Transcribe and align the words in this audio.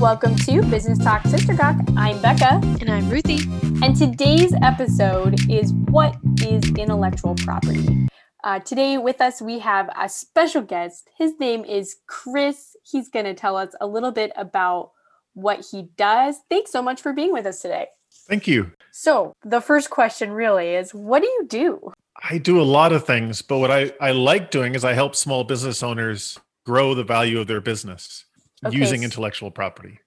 Welcome 0.00 0.36
to 0.36 0.60
Business 0.64 0.98
Talk 0.98 1.24
Sister 1.24 1.56
Talk. 1.56 1.74
I'm 1.96 2.20
Becca. 2.20 2.60
And 2.82 2.90
I'm 2.90 3.08
Ruthie. 3.08 3.50
And 3.82 3.96
today's 3.96 4.52
episode 4.62 5.50
is 5.50 5.72
What 5.72 6.18
is 6.42 6.68
Intellectual 6.76 7.34
Property? 7.36 8.06
Uh, 8.44 8.58
today 8.58 8.98
with 8.98 9.22
us, 9.22 9.40
we 9.40 9.58
have 9.60 9.88
a 9.98 10.10
special 10.10 10.60
guest. 10.60 11.08
His 11.16 11.32
name 11.40 11.64
is 11.64 11.96
Chris. 12.06 12.76
He's 12.84 13.08
going 13.08 13.24
to 13.24 13.32
tell 13.32 13.56
us 13.56 13.74
a 13.80 13.86
little 13.86 14.12
bit 14.12 14.32
about 14.36 14.90
what 15.32 15.64
he 15.70 15.88
does. 15.96 16.40
Thanks 16.50 16.70
so 16.70 16.82
much 16.82 17.00
for 17.00 17.14
being 17.14 17.32
with 17.32 17.46
us 17.46 17.62
today. 17.62 17.86
Thank 18.28 18.46
you. 18.46 18.72
So, 18.92 19.32
the 19.46 19.62
first 19.62 19.88
question 19.88 20.30
really 20.30 20.74
is 20.74 20.92
what 20.92 21.22
do 21.22 21.26
you 21.26 21.46
do? 21.48 21.92
I 22.22 22.36
do 22.36 22.60
a 22.60 22.64
lot 22.64 22.92
of 22.92 23.06
things, 23.06 23.40
but 23.40 23.58
what 23.58 23.70
I, 23.70 23.92
I 23.98 24.10
like 24.10 24.50
doing 24.50 24.74
is 24.74 24.84
I 24.84 24.92
help 24.92 25.16
small 25.16 25.42
business 25.42 25.82
owners 25.82 26.38
grow 26.66 26.94
the 26.94 27.02
value 27.02 27.40
of 27.40 27.46
their 27.46 27.62
business 27.62 28.25
okay. 28.64 28.76
using 28.76 29.02
intellectual 29.02 29.50
property. 29.50 30.00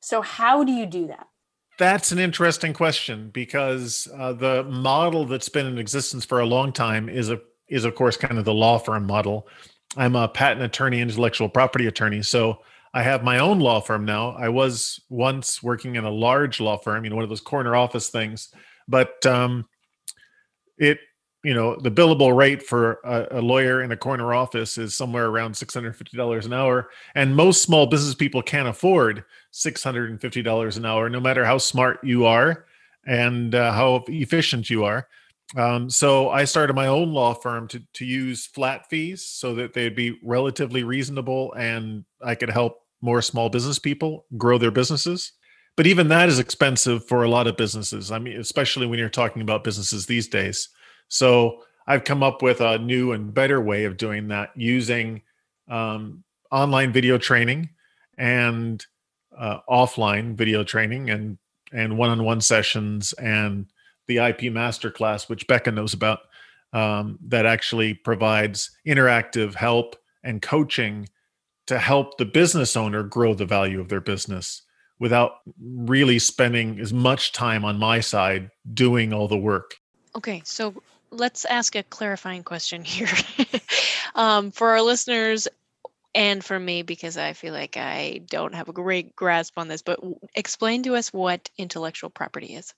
So, 0.00 0.20
how 0.20 0.64
do 0.64 0.72
you 0.72 0.86
do 0.86 1.06
that? 1.08 1.26
That's 1.78 2.10
an 2.10 2.18
interesting 2.18 2.72
question 2.72 3.30
because 3.32 4.08
uh, 4.16 4.32
the 4.32 4.64
model 4.64 5.24
that's 5.26 5.48
been 5.48 5.66
in 5.66 5.78
existence 5.78 6.24
for 6.24 6.40
a 6.40 6.46
long 6.46 6.72
time 6.72 7.08
is 7.08 7.30
a 7.30 7.40
is 7.68 7.84
of 7.84 7.94
course 7.94 8.16
kind 8.16 8.38
of 8.38 8.44
the 8.44 8.54
law 8.54 8.78
firm 8.78 9.06
model. 9.06 9.46
I'm 9.96 10.16
a 10.16 10.28
patent 10.28 10.62
attorney, 10.62 11.00
intellectual 11.00 11.48
property 11.48 11.86
attorney, 11.86 12.22
so 12.22 12.58
I 12.92 13.02
have 13.02 13.22
my 13.22 13.38
own 13.38 13.60
law 13.60 13.80
firm 13.80 14.04
now. 14.04 14.30
I 14.30 14.48
was 14.48 15.00
once 15.08 15.62
working 15.62 15.96
in 15.96 16.04
a 16.04 16.10
large 16.10 16.60
law 16.60 16.78
firm, 16.78 17.04
you 17.04 17.10
know, 17.10 17.16
one 17.16 17.22
of 17.22 17.28
those 17.28 17.40
corner 17.40 17.76
office 17.76 18.08
things, 18.08 18.52
but 18.88 19.24
um, 19.26 19.66
it 20.78 20.98
you 21.48 21.54
know 21.54 21.76
the 21.76 21.90
billable 21.90 22.36
rate 22.36 22.62
for 22.62 23.00
a, 23.04 23.38
a, 23.38 23.40
lawyer 23.40 23.82
in 23.82 23.90
a 23.90 23.96
corner 23.96 24.34
office 24.34 24.76
is 24.76 24.94
somewhere 24.94 25.28
around 25.28 25.52
$650 25.52 26.44
an 26.44 26.52
hour. 26.52 26.90
And 27.14 27.34
most 27.34 27.62
small 27.62 27.86
business 27.86 28.14
people 28.14 28.42
can't 28.42 28.68
afford 28.68 29.24
$650 29.54 30.76
an 30.76 30.84
hour 30.84 31.08
no 31.08 31.20
matter 31.20 31.46
how 31.46 31.56
smart 31.56 32.00
you 32.04 32.26
are 32.26 32.66
and 33.06 33.54
uh, 33.54 33.72
how 33.72 34.04
efficient 34.08 34.68
you 34.68 34.84
are. 34.84 35.08
Um, 35.56 35.88
so 35.88 36.28
i 36.28 36.44
started 36.44 36.74
my 36.74 36.88
own 36.88 37.14
law 37.14 37.32
firm 37.32 37.66
to, 37.68 37.82
to 37.94 38.04
use 38.04 38.44
flat 38.44 38.86
fees 38.90 39.24
so 39.24 39.54
that 39.54 39.72
they'd 39.72 39.96
be 39.96 40.18
relatively 40.22 40.82
reasonable 40.84 41.54
and 41.54 42.04
i 42.22 42.34
could 42.34 42.50
help 42.50 42.82
more 43.00 43.22
small 43.22 43.48
business 43.48 43.78
people 43.78 44.26
grow 44.36 44.58
their 44.58 44.70
businesses. 44.70 45.32
But 45.74 45.86
even 45.86 46.08
that 46.08 46.28
is 46.28 46.38
expensive 46.38 47.06
for 47.06 47.22
a 47.22 47.30
lot 47.30 47.46
of 47.46 47.56
businesses. 47.56 48.12
I 48.12 48.18
mean 48.18 48.38
especially 48.38 48.86
when 48.86 48.98
you're 48.98 49.08
talking 49.08 49.40
about 49.40 49.64
businesses 49.64 50.04
these 50.04 50.28
days 50.28 50.68
so 51.08 51.62
I've 51.86 52.04
come 52.04 52.22
up 52.22 52.42
with 52.42 52.60
a 52.60 52.78
new 52.78 53.12
and 53.12 53.32
better 53.32 53.60
way 53.60 53.84
of 53.84 53.96
doing 53.96 54.28
that 54.28 54.50
using 54.54 55.22
um, 55.68 56.22
online 56.50 56.92
video 56.92 57.18
training 57.18 57.70
and 58.16 58.84
uh, 59.36 59.60
offline 59.68 60.34
video 60.34 60.64
training 60.64 61.10
and 61.10 61.38
and 61.72 61.98
one-on-one 61.98 62.40
sessions 62.40 63.12
and 63.14 63.66
the 64.06 64.16
IP 64.16 64.40
masterclass, 64.52 65.28
which 65.28 65.46
Becca 65.46 65.70
knows 65.70 65.92
about, 65.92 66.20
um, 66.72 67.18
that 67.26 67.46
actually 67.46 67.94
provides 67.94 68.70
interactive 68.86 69.54
help 69.54 69.96
and 70.22 70.42
coaching 70.42 71.08
to 71.66 71.78
help 71.78 72.16
the 72.16 72.24
business 72.24 72.76
owner 72.76 73.02
grow 73.02 73.34
the 73.34 73.44
value 73.44 73.80
of 73.80 73.88
their 73.88 74.00
business 74.00 74.62
without 74.98 75.40
really 75.60 76.18
spending 76.18 76.80
as 76.80 76.92
much 76.92 77.32
time 77.32 77.64
on 77.64 77.78
my 77.78 78.00
side 78.00 78.50
doing 78.72 79.12
all 79.12 79.28
the 79.28 79.36
work. 79.36 79.76
Okay, 80.16 80.42
so 80.44 80.74
let's 81.10 81.44
ask 81.44 81.74
a 81.74 81.82
clarifying 81.82 82.42
question 82.42 82.84
here 82.84 83.08
um, 84.14 84.50
for 84.50 84.70
our 84.70 84.82
listeners 84.82 85.48
and 86.14 86.44
for 86.44 86.58
me 86.58 86.82
because 86.82 87.16
I 87.16 87.32
feel 87.32 87.52
like 87.52 87.76
I 87.76 88.22
don't 88.28 88.54
have 88.54 88.68
a 88.68 88.72
great 88.72 89.14
grasp 89.14 89.54
on 89.56 89.68
this. 89.68 89.82
But 89.82 90.00
explain 90.34 90.82
to 90.84 90.96
us 90.96 91.12
what 91.12 91.50
intellectual 91.58 92.10
property 92.10 92.54
is. 92.54 92.74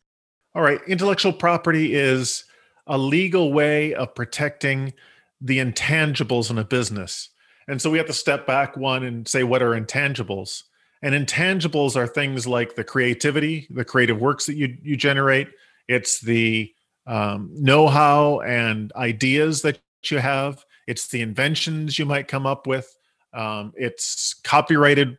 All 0.55 0.62
right, 0.62 0.81
intellectual 0.86 1.33
property 1.33 1.95
is 1.95 2.45
a 2.86 2.98
legal 2.98 3.53
way 3.53 3.95
of 3.95 4.14
protecting 4.14 4.92
the 5.40 5.58
intangibles 5.58 6.51
in 6.51 6.58
a 6.58 6.64
business. 6.64 7.29
And 7.69 7.80
so 7.80 7.89
we 7.89 7.98
have 7.98 8.08
to 8.08 8.13
step 8.13 8.46
back 8.46 8.77
one 8.77 9.05
and 9.05 9.29
say 9.29 9.45
what 9.45 9.63
are 9.63 9.80
intangibles? 9.80 10.64
And 11.02 11.14
intangibles 11.14 11.96
are 11.96 12.07
things 12.07 12.46
like 12.46 12.74
the 12.74 12.85
creativity, 12.85 13.67
the 13.70 13.85
creative 13.85 14.20
works 14.20 14.46
that 14.46 14.57
you 14.57 14.77
you 14.83 14.96
generate. 14.96 15.48
It's 15.89 16.20
the 16.20 16.73
um, 17.06 17.50
know-how 17.55 18.40
and 18.40 18.92
ideas 18.94 19.62
that 19.62 19.80
you 20.05 20.18
have. 20.18 20.64
It's 20.86 21.08
the 21.08 21.22
inventions 21.22 21.98
you 21.98 22.06
might 22.06 22.28
come 22.28 22.46
up 22.46 22.66
with. 22.66 22.96
Um, 23.33 23.72
it's 23.77 24.34
copyrighted 24.34 25.18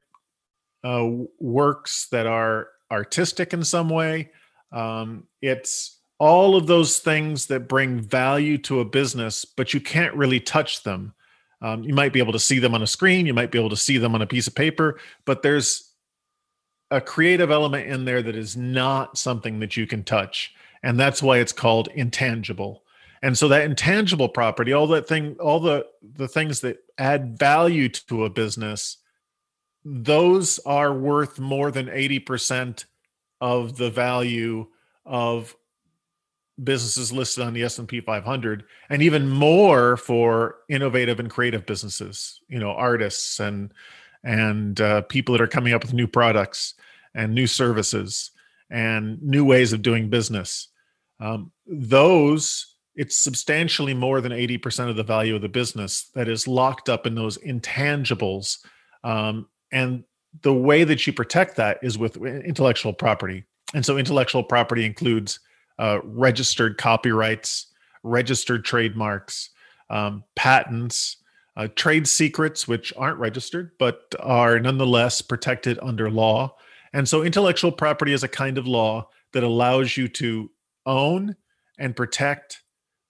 uh, 0.84 1.08
works 1.40 2.08
that 2.12 2.28
are 2.28 2.70
artistic 2.92 3.54
in 3.54 3.64
some 3.64 3.90
way. 3.90 4.32
Um, 4.72 5.28
it's 5.42 6.00
all 6.20 6.56
of 6.56 6.68
those 6.68 7.00
things 7.00 7.48
that 7.48 7.68
bring 7.68 8.00
value 8.00 8.58
to 8.60 8.80
a 8.80 8.86
business, 8.86 9.44
but 9.46 9.74
you 9.74 9.82
can't 9.82 10.14
really 10.16 10.40
touch 10.40 10.84
them. 10.84 11.14
Um, 11.62 11.84
you 11.84 11.94
might 11.94 12.14
be 12.14 12.20
able 12.20 12.34
to 12.34 12.40
see 12.40 12.60
them 12.60 12.74
on 12.74 12.82
a 12.82 12.88
screen, 12.88 13.26
you 13.26 13.34
might 13.34 13.52
be 13.52 13.60
able 13.60 13.70
to 13.70 13.76
see 13.78 13.98
them 13.98 14.16
on 14.16 14.22
a 14.22 14.28
piece 14.28 14.48
of 14.48 14.56
paper, 14.56 15.00
but 15.26 15.42
there's 15.42 15.94
a 16.90 17.00
creative 17.00 17.52
element 17.52 17.88
in 17.88 18.04
there 18.04 18.22
that 18.22 18.36
is 18.36 18.58
not 18.58 19.18
something 19.18 19.60
that 19.60 19.78
you 19.78 19.88
can 19.88 20.04
touch 20.04 20.54
and 20.84 21.00
that's 21.00 21.22
why 21.22 21.38
it's 21.38 21.52
called 21.52 21.88
intangible. 21.90 22.84
And 23.24 23.38
so 23.38 23.48
that 23.50 23.64
intangible 23.64 24.30
property 24.30 24.74
all 24.74 24.88
that 24.88 25.08
thing 25.08 25.36
all 25.40 25.60
the 25.60 25.86
the 26.02 26.28
things 26.28 26.62
that 26.62 26.78
add 26.98 27.38
value 27.38 27.88
to 27.90 28.26
a 28.26 28.30
business 28.30 28.98
those 29.84 30.60
are 30.60 30.94
worth 30.94 31.40
more 31.40 31.72
than 31.72 31.88
80% 31.88 32.86
of 33.40 33.78
the 33.78 33.90
value 33.90 34.68
of 35.06 35.56
businesses 36.64 37.12
listed 37.12 37.44
on 37.44 37.54
the 37.54 37.64
S&P 37.64 38.02
500 38.02 38.64
and 38.90 39.02
even 39.02 39.28
more 39.28 39.98
for 39.98 40.58
innovative 40.70 41.20
and 41.20 41.30
creative 41.30 41.66
businesses 41.66 42.40
you 42.50 42.60
know 42.60 42.72
artists 42.72 43.40
and 43.40 43.74
and 44.24 44.80
uh, 44.82 45.02
people 45.04 45.34
that 45.34 45.42
are 45.42 45.48
coming 45.48 45.74
up 45.74 45.84
with 45.84 45.94
new 45.94 46.08
products 46.08 46.76
and 47.16 47.34
new 47.34 47.48
services 47.48 48.32
and 48.70 49.22
new 49.24 49.44
ways 49.44 49.74
of 49.74 49.82
doing 49.82 50.10
business 50.10 50.68
um, 51.22 51.52
those 51.66 52.72
it's 52.96 53.18
substantially 53.18 53.94
more 53.94 54.20
than 54.20 54.34
80% 54.34 54.90
of 54.90 54.98
the 54.98 55.04
value 55.04 55.36
of 55.36 55.42
the 55.42 55.50
business 55.50 56.10
that 56.14 56.28
is 56.28 56.48
locked 56.48 56.90
up 56.90 57.08
in 57.08 57.16
those 57.16 57.38
intangibles 57.38 58.58
um, 59.04 59.48
and 59.72 60.04
the 60.42 60.54
way 60.54 60.84
that 60.84 61.06
you 61.08 61.14
protect 61.14 61.56
that 61.56 61.80
is 61.82 61.98
with 61.98 62.18
intellectual 62.18 62.94
property. 62.94 63.46
And 63.74 63.86
so 63.86 63.98
intellectual 63.98 64.44
property 64.44 64.86
includes 64.86 65.40
uh, 65.80 66.00
registered 66.04 66.78
copyrights 66.78 67.68
registered 68.04 68.66
trademarks 68.66 69.52
um, 69.90 70.24
patents 70.36 71.18
uh, 71.56 71.68
trade 71.76 72.08
secrets 72.08 72.68
which 72.68 72.92
aren't 72.98 73.20
registered 73.20 73.72
but 73.78 74.14
are 74.20 74.60
nonetheless 74.60 75.22
protected 75.22 75.78
under 75.82 76.10
law. 76.10 76.56
And 76.94 77.08
so 77.08 77.24
intellectual 77.24 77.72
property 77.72 78.12
is 78.12 78.24
a 78.24 78.28
kind 78.28 78.58
of 78.58 78.68
law 78.68 79.08
that 79.34 79.44
allows 79.44 79.96
you 79.96 80.08
to 80.10 80.50
own 80.86 81.36
and 81.80 81.96
protect 81.96 82.62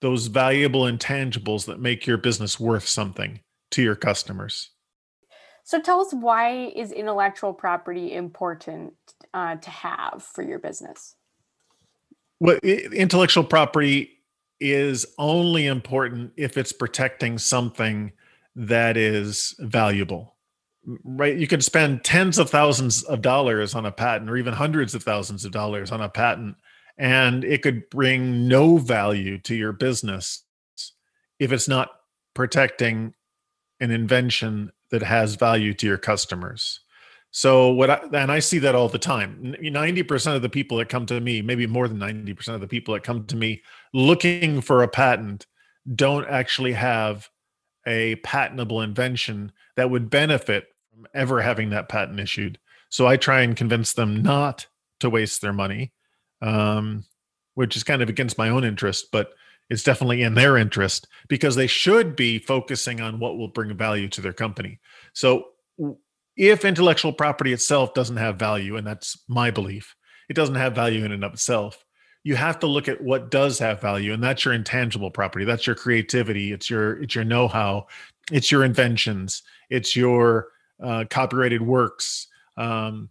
those 0.01 0.27
valuable 0.27 0.81
intangibles 0.81 1.65
that 1.65 1.79
make 1.79 2.07
your 2.07 2.17
business 2.17 2.59
worth 2.59 2.87
something 2.87 3.39
to 3.71 3.81
your 3.81 3.95
customers. 3.95 4.71
So 5.63 5.79
tell 5.79 6.01
us 6.01 6.13
why 6.13 6.71
is 6.75 6.91
intellectual 6.91 7.53
property 7.53 8.13
important 8.13 8.93
uh, 9.33 9.55
to 9.55 9.69
have 9.69 10.23
for 10.23 10.41
your 10.41 10.59
business? 10.59 11.15
Well, 12.39 12.57
intellectual 12.57 13.43
property 13.43 14.09
is 14.59 15.05
only 15.17 15.67
important 15.67 16.33
if 16.35 16.57
it's 16.57 16.71
protecting 16.71 17.37
something 17.37 18.11
that 18.55 18.97
is 18.97 19.55
valuable. 19.59 20.35
Right? 21.03 21.37
You 21.37 21.47
could 21.47 21.63
spend 21.63 22.03
tens 22.03 22.39
of 22.39 22.49
thousands 22.49 23.03
of 23.03 23.21
dollars 23.21 23.75
on 23.75 23.85
a 23.85 23.91
patent 23.91 24.29
or 24.29 24.37
even 24.37 24.53
hundreds 24.53 24.95
of 24.95 25.03
thousands 25.03 25.45
of 25.45 25.51
dollars 25.51 25.91
on 25.91 26.01
a 26.01 26.09
patent 26.09 26.55
and 27.01 27.43
it 27.43 27.63
could 27.63 27.89
bring 27.89 28.47
no 28.47 28.77
value 28.77 29.39
to 29.39 29.55
your 29.55 29.71
business 29.71 30.43
if 31.39 31.51
it's 31.51 31.67
not 31.67 31.89
protecting 32.35 33.15
an 33.79 33.89
invention 33.89 34.71
that 34.91 35.01
has 35.01 35.33
value 35.33 35.73
to 35.73 35.87
your 35.87 35.97
customers. 35.97 36.79
So 37.31 37.71
what 37.71 37.89
I, 37.89 38.01
and 38.13 38.31
I 38.31 38.37
see 38.37 38.59
that 38.59 38.75
all 38.75 38.87
the 38.87 38.99
time. 38.99 39.55
90% 39.59 40.35
of 40.35 40.43
the 40.43 40.49
people 40.49 40.77
that 40.77 40.89
come 40.89 41.07
to 41.07 41.19
me, 41.19 41.41
maybe 41.41 41.65
more 41.65 41.87
than 41.87 41.97
90% 41.97 42.49
of 42.49 42.61
the 42.61 42.67
people 42.67 42.93
that 42.93 43.01
come 43.01 43.25
to 43.25 43.35
me 43.35 43.63
looking 43.95 44.61
for 44.61 44.83
a 44.83 44.87
patent 44.87 45.47
don't 45.95 46.27
actually 46.27 46.73
have 46.73 47.29
a 47.87 48.13
patentable 48.17 48.79
invention 48.79 49.51
that 49.75 49.89
would 49.89 50.11
benefit 50.11 50.67
from 50.93 51.07
ever 51.15 51.41
having 51.41 51.71
that 51.71 51.89
patent 51.89 52.19
issued. 52.19 52.59
So 52.89 53.07
I 53.07 53.17
try 53.17 53.41
and 53.41 53.57
convince 53.57 53.93
them 53.93 54.21
not 54.21 54.67
to 54.99 55.09
waste 55.09 55.41
their 55.41 55.53
money 55.53 55.93
um, 56.41 57.03
which 57.55 57.75
is 57.75 57.83
kind 57.83 58.01
of 58.01 58.09
against 58.09 58.37
my 58.37 58.49
own 58.49 58.63
interest, 58.63 59.07
but 59.11 59.33
it's 59.69 59.83
definitely 59.83 60.21
in 60.21 60.33
their 60.33 60.57
interest 60.57 61.07
because 61.29 61.55
they 61.55 61.67
should 61.67 62.15
be 62.15 62.39
focusing 62.39 62.99
on 62.99 63.19
what 63.19 63.37
will 63.37 63.47
bring 63.47 63.75
value 63.75 64.09
to 64.09 64.21
their 64.21 64.33
company. 64.33 64.79
So 65.13 65.45
if 66.35 66.65
intellectual 66.65 67.13
property 67.13 67.53
itself 67.53 67.93
doesn't 67.93 68.17
have 68.17 68.37
value, 68.37 68.75
and 68.75 68.85
that's 68.85 69.17
my 69.27 69.51
belief, 69.51 69.95
it 70.29 70.33
doesn't 70.33 70.55
have 70.55 70.75
value 70.75 71.05
in 71.05 71.11
and 71.11 71.23
of 71.23 71.33
itself. 71.33 71.85
You 72.23 72.35
have 72.35 72.59
to 72.59 72.67
look 72.67 72.87
at 72.87 73.01
what 73.01 73.31
does 73.31 73.59
have 73.59 73.81
value, 73.81 74.13
and 74.13 74.23
that's 74.23 74.45
your 74.45 74.53
intangible 74.53 75.09
property. 75.09 75.45
That's 75.45 75.65
your 75.65 75.75
creativity. 75.75 76.51
It's 76.51 76.69
your 76.69 77.01
it's 77.01 77.15
your 77.15 77.23
know-how. 77.23 77.87
It's 78.31 78.51
your 78.51 78.63
inventions. 78.63 79.41
It's 79.69 79.95
your 79.95 80.49
uh, 80.83 81.05
copyrighted 81.09 81.61
works. 81.61 82.27
Um, 82.57 83.09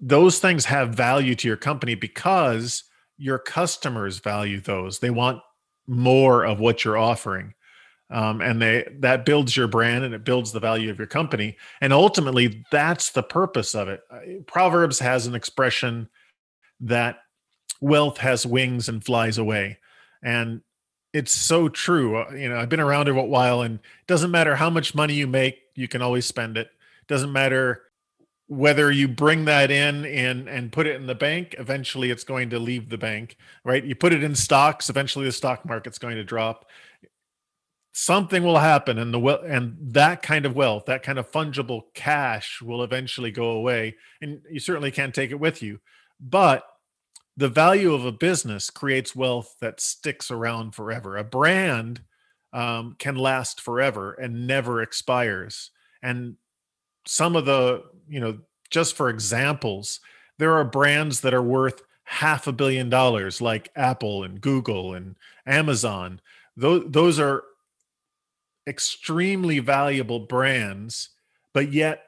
those 0.00 0.38
things 0.38 0.64
have 0.66 0.94
value 0.94 1.34
to 1.36 1.48
your 1.48 1.56
company 1.56 1.94
because 1.94 2.84
your 3.16 3.38
customers 3.38 4.18
value 4.18 4.60
those. 4.60 4.98
They 4.98 5.10
want 5.10 5.40
more 5.86 6.44
of 6.44 6.60
what 6.60 6.84
you're 6.84 6.98
offering. 6.98 7.54
Um, 8.10 8.40
and 8.40 8.60
they 8.60 8.86
that 9.00 9.24
builds 9.24 9.56
your 9.56 9.66
brand 9.66 10.04
and 10.04 10.14
it 10.14 10.24
builds 10.24 10.52
the 10.52 10.60
value 10.60 10.90
of 10.90 10.98
your 10.98 11.06
company. 11.06 11.56
And 11.80 11.92
ultimately 11.92 12.64
that's 12.70 13.10
the 13.10 13.22
purpose 13.22 13.74
of 13.74 13.88
it. 13.88 14.02
Uh, 14.10 14.42
proverbs 14.46 14.98
has 14.98 15.26
an 15.26 15.34
expression 15.34 16.08
that 16.80 17.16
wealth 17.80 18.18
has 18.18 18.44
wings 18.44 18.88
and 18.88 19.04
flies 19.04 19.38
away. 19.38 19.78
And 20.22 20.60
it's 21.12 21.32
so 21.32 21.68
true. 21.68 22.18
Uh, 22.18 22.30
you 22.34 22.48
know 22.48 22.58
i've 22.58 22.68
been 22.68 22.80
around 22.80 23.08
a 23.08 23.14
while 23.14 23.62
and 23.62 23.76
it 23.76 24.06
doesn't 24.06 24.30
matter 24.30 24.54
how 24.54 24.68
much 24.68 24.94
money 24.94 25.14
you 25.14 25.26
make 25.26 25.58
you 25.74 25.88
can 25.88 26.02
always 26.02 26.26
spend 26.26 26.56
it. 26.56 26.68
Doesn't 27.08 27.32
matter 27.32 27.83
whether 28.46 28.90
you 28.90 29.08
bring 29.08 29.46
that 29.46 29.70
in 29.70 30.04
and 30.04 30.48
and 30.48 30.70
put 30.70 30.86
it 30.86 30.96
in 30.96 31.06
the 31.06 31.14
bank 31.14 31.54
eventually 31.58 32.10
it's 32.10 32.24
going 32.24 32.50
to 32.50 32.58
leave 32.58 32.88
the 32.88 32.98
bank 32.98 33.36
right? 33.64 33.84
You 33.84 33.94
put 33.94 34.12
it 34.12 34.22
in 34.22 34.34
stocks 34.34 34.90
eventually 34.90 35.24
the 35.24 35.32
stock 35.32 35.64
market's 35.64 35.98
going 35.98 36.16
to 36.16 36.24
drop. 36.24 36.66
Something 37.92 38.42
will 38.42 38.58
happen 38.58 38.98
and 38.98 39.14
the 39.14 39.18
well 39.18 39.40
and 39.44 39.76
that 39.80 40.20
kind 40.22 40.44
of 40.44 40.56
wealth 40.56 40.84
that 40.86 41.02
kind 41.02 41.18
of 41.18 41.30
fungible 41.30 41.84
cash 41.94 42.60
will 42.60 42.82
eventually 42.82 43.30
go 43.30 43.50
away 43.50 43.96
and 44.20 44.42
you 44.50 44.60
certainly 44.60 44.90
can't 44.90 45.14
take 45.14 45.30
it 45.30 45.40
with 45.40 45.62
you. 45.62 45.80
But 46.20 46.64
the 47.36 47.48
value 47.48 47.94
of 47.94 48.04
a 48.04 48.12
business 48.12 48.70
creates 48.70 49.16
wealth 49.16 49.56
that 49.60 49.80
sticks 49.80 50.30
around 50.30 50.74
forever. 50.74 51.16
A 51.16 51.24
brand 51.24 52.02
um, 52.52 52.94
can 52.98 53.16
last 53.16 53.60
forever 53.60 54.12
and 54.12 54.46
never 54.46 54.80
expires. 54.80 55.70
And 56.02 56.36
some 57.06 57.34
of 57.34 57.44
the 57.44 57.82
you 58.08 58.20
know 58.20 58.38
just 58.70 58.96
for 58.96 59.08
examples 59.08 60.00
there 60.38 60.54
are 60.54 60.64
brands 60.64 61.20
that 61.20 61.34
are 61.34 61.42
worth 61.42 61.82
half 62.04 62.46
a 62.46 62.52
billion 62.52 62.90
dollars 62.90 63.40
like 63.40 63.70
apple 63.76 64.24
and 64.24 64.40
google 64.40 64.94
and 64.94 65.16
amazon 65.46 66.20
those, 66.56 66.84
those 66.88 67.18
are 67.18 67.44
extremely 68.66 69.58
valuable 69.58 70.20
brands, 70.20 71.10
but 71.52 71.72
yet 71.72 72.04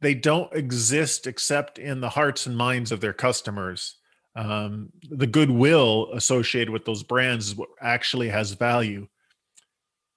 they 0.00 0.14
don't 0.14 0.52
exist 0.52 1.26
except 1.26 1.78
in 1.78 2.00
the 2.00 2.08
hearts 2.08 2.46
and 2.46 2.56
minds 2.56 2.90
of 2.90 3.00
their 3.00 3.12
customers. 3.12 3.96
Um, 4.34 4.90
the 5.10 5.26
goodwill 5.26 6.10
associated 6.12 6.70
with 6.70 6.84
those 6.84 7.02
brands 7.02 7.48
is 7.48 7.54
what 7.54 7.68
actually 7.80 8.30
has 8.30 8.52
value. 8.52 9.08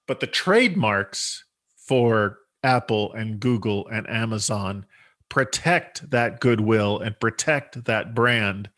But 0.08 0.20
the 0.20 0.26
trademarks 0.26 1.44
for 1.76 2.38
Apple 2.62 3.12
and 3.12 3.38
Google 3.38 3.86
and 3.88 4.08
Amazon 4.08 4.86
protect 5.28 6.10
that 6.10 6.40
goodwill 6.40 6.98
and 6.98 7.18
protect 7.18 7.84
that 7.84 8.14
brand. 8.14 8.70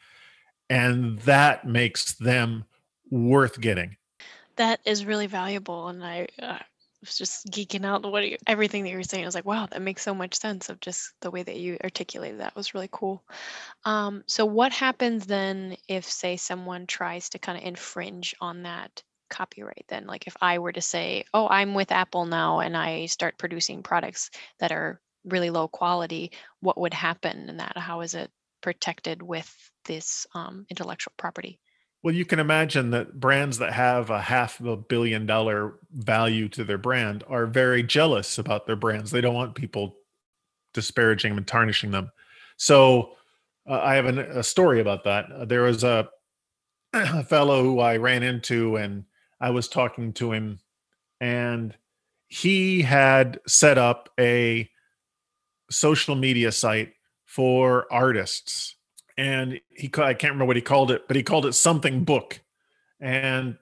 And 0.71 1.19
that 1.21 1.67
makes 1.67 2.15
them 2.15 2.65
worth 3.11 3.61
getting. 3.61 3.97
That 4.57 4.81
is 4.85 5.05
really 5.05 5.27
valuable. 5.27 5.89
And 5.89 6.05
I, 6.05 6.27
uh, 6.41 6.59
was 7.01 7.17
just 7.17 7.47
geeking 7.49 7.85
out 7.85 8.03
what 8.03 8.29
you, 8.29 8.37
everything 8.47 8.83
that 8.83 8.91
you 8.91 8.97
were 8.97 9.03
saying. 9.03 9.25
I 9.25 9.27
was 9.27 9.35
like, 9.35 9.45
wow, 9.45 9.67
that 9.67 9.83
makes 9.83 10.03
so 10.03 10.15
much 10.15 10.35
sense 10.35 10.69
of 10.69 10.81
just 10.81 11.13
the 11.21 11.31
way 11.31 11.43
that 11.43 11.57
you 11.57 11.79
articulated 11.85 12.41
that 12.41 12.57
was 12.57 12.75
really 12.75 12.89
cool. 12.91 13.23
Um, 13.85 14.25
so 14.27 14.45
what 14.45 14.73
happens 14.73 15.27
then 15.27 15.77
if, 15.87 16.05
say, 16.05 16.37
someone 16.37 16.87
tries 16.87 17.29
to 17.31 17.39
kind 17.39 17.59
of 17.59 17.65
infringe 17.65 18.35
on 18.41 18.63
that 18.65 19.03
copyright? 19.31 19.85
Then, 19.89 20.07
like 20.07 20.27
if 20.27 20.37
I 20.41 20.59
were 20.59 20.73
to 20.73 20.81
say, 20.81 21.25
oh, 21.35 21.47
I'm 21.49 21.75
with 21.75 21.93
Apple 21.93 22.27
now, 22.27 22.61
and 22.61 22.77
I 22.77 23.07
start 23.07 23.39
producing 23.39 23.83
products 23.83 24.31
that 24.59 24.73
are 24.73 25.01
really 25.25 25.51
low 25.51 25.69
quality, 25.69 26.33
what 26.61 26.79
would 26.79 26.95
happen 26.95 27.49
in 27.49 27.57
that? 27.59 27.77
How 27.77 28.01
is 28.01 28.15
it 28.15 28.31
protected 28.61 29.23
with 29.23 29.55
this 29.85 30.27
um, 30.35 30.67
intellectual 30.71 31.13
property? 31.17 31.61
Well, 32.03 32.15
you 32.15 32.25
can 32.25 32.39
imagine 32.39 32.91
that 32.91 33.19
brands 33.19 33.59
that 33.59 33.73
have 33.73 34.11
a 34.11 34.21
half 34.21 34.61
of 34.61 34.67
a 34.67 34.77
billion 34.77 35.27
dollar 35.27 35.79
value 35.93 36.49
to 36.51 36.63
their 36.63 36.79
brand 36.79 37.25
are 37.29 37.47
very 37.47 37.83
jealous 37.83 38.39
about 38.39 38.67
their 38.67 38.77
brands. 38.77 39.11
They 39.11 39.21
don't 39.21 39.35
want 39.35 39.57
people 39.57 39.97
disparaging 40.75 41.33
them 41.33 41.39
and 41.39 41.47
tarnishing 41.47 41.91
them. 41.91 42.13
So 42.57 43.17
uh, 43.69 43.81
I 43.83 43.97
have 43.97 44.07
an, 44.07 44.19
a 44.19 44.45
story 44.45 44.81
about 44.81 45.05
that. 45.05 45.31
Uh, 45.31 45.45
there 45.45 45.63
was 45.63 45.83
a, 45.83 46.09
a 46.93 47.25
fellow 47.25 47.65
who 47.65 47.81
I 47.81 47.97
ran 47.97 48.23
into, 48.23 48.77
and 48.77 49.05
I 49.41 49.51
was 49.51 49.67
talking 49.67 50.13
to 50.15 50.33
him, 50.33 50.61
and 51.21 51.77
he 52.29 52.83
had 52.83 53.41
set 53.47 53.77
up 53.77 54.11
a 54.21 54.71
social 55.71 56.15
media 56.15 56.53
site 56.53 56.95
for 57.27 57.87
artists 57.93 58.77
and 59.19 59.61
he 59.69 59.91
I 59.99 60.15
can't 60.15 60.33
remember 60.33 60.47
what 60.47 60.57
he 60.57 60.63
called 60.63 60.93
it, 60.93 61.07
but 61.09 61.17
he 61.17 61.23
called 61.23 61.45
it 61.45 61.53
something 61.53 62.05
book. 62.05 62.41
And 63.01 63.59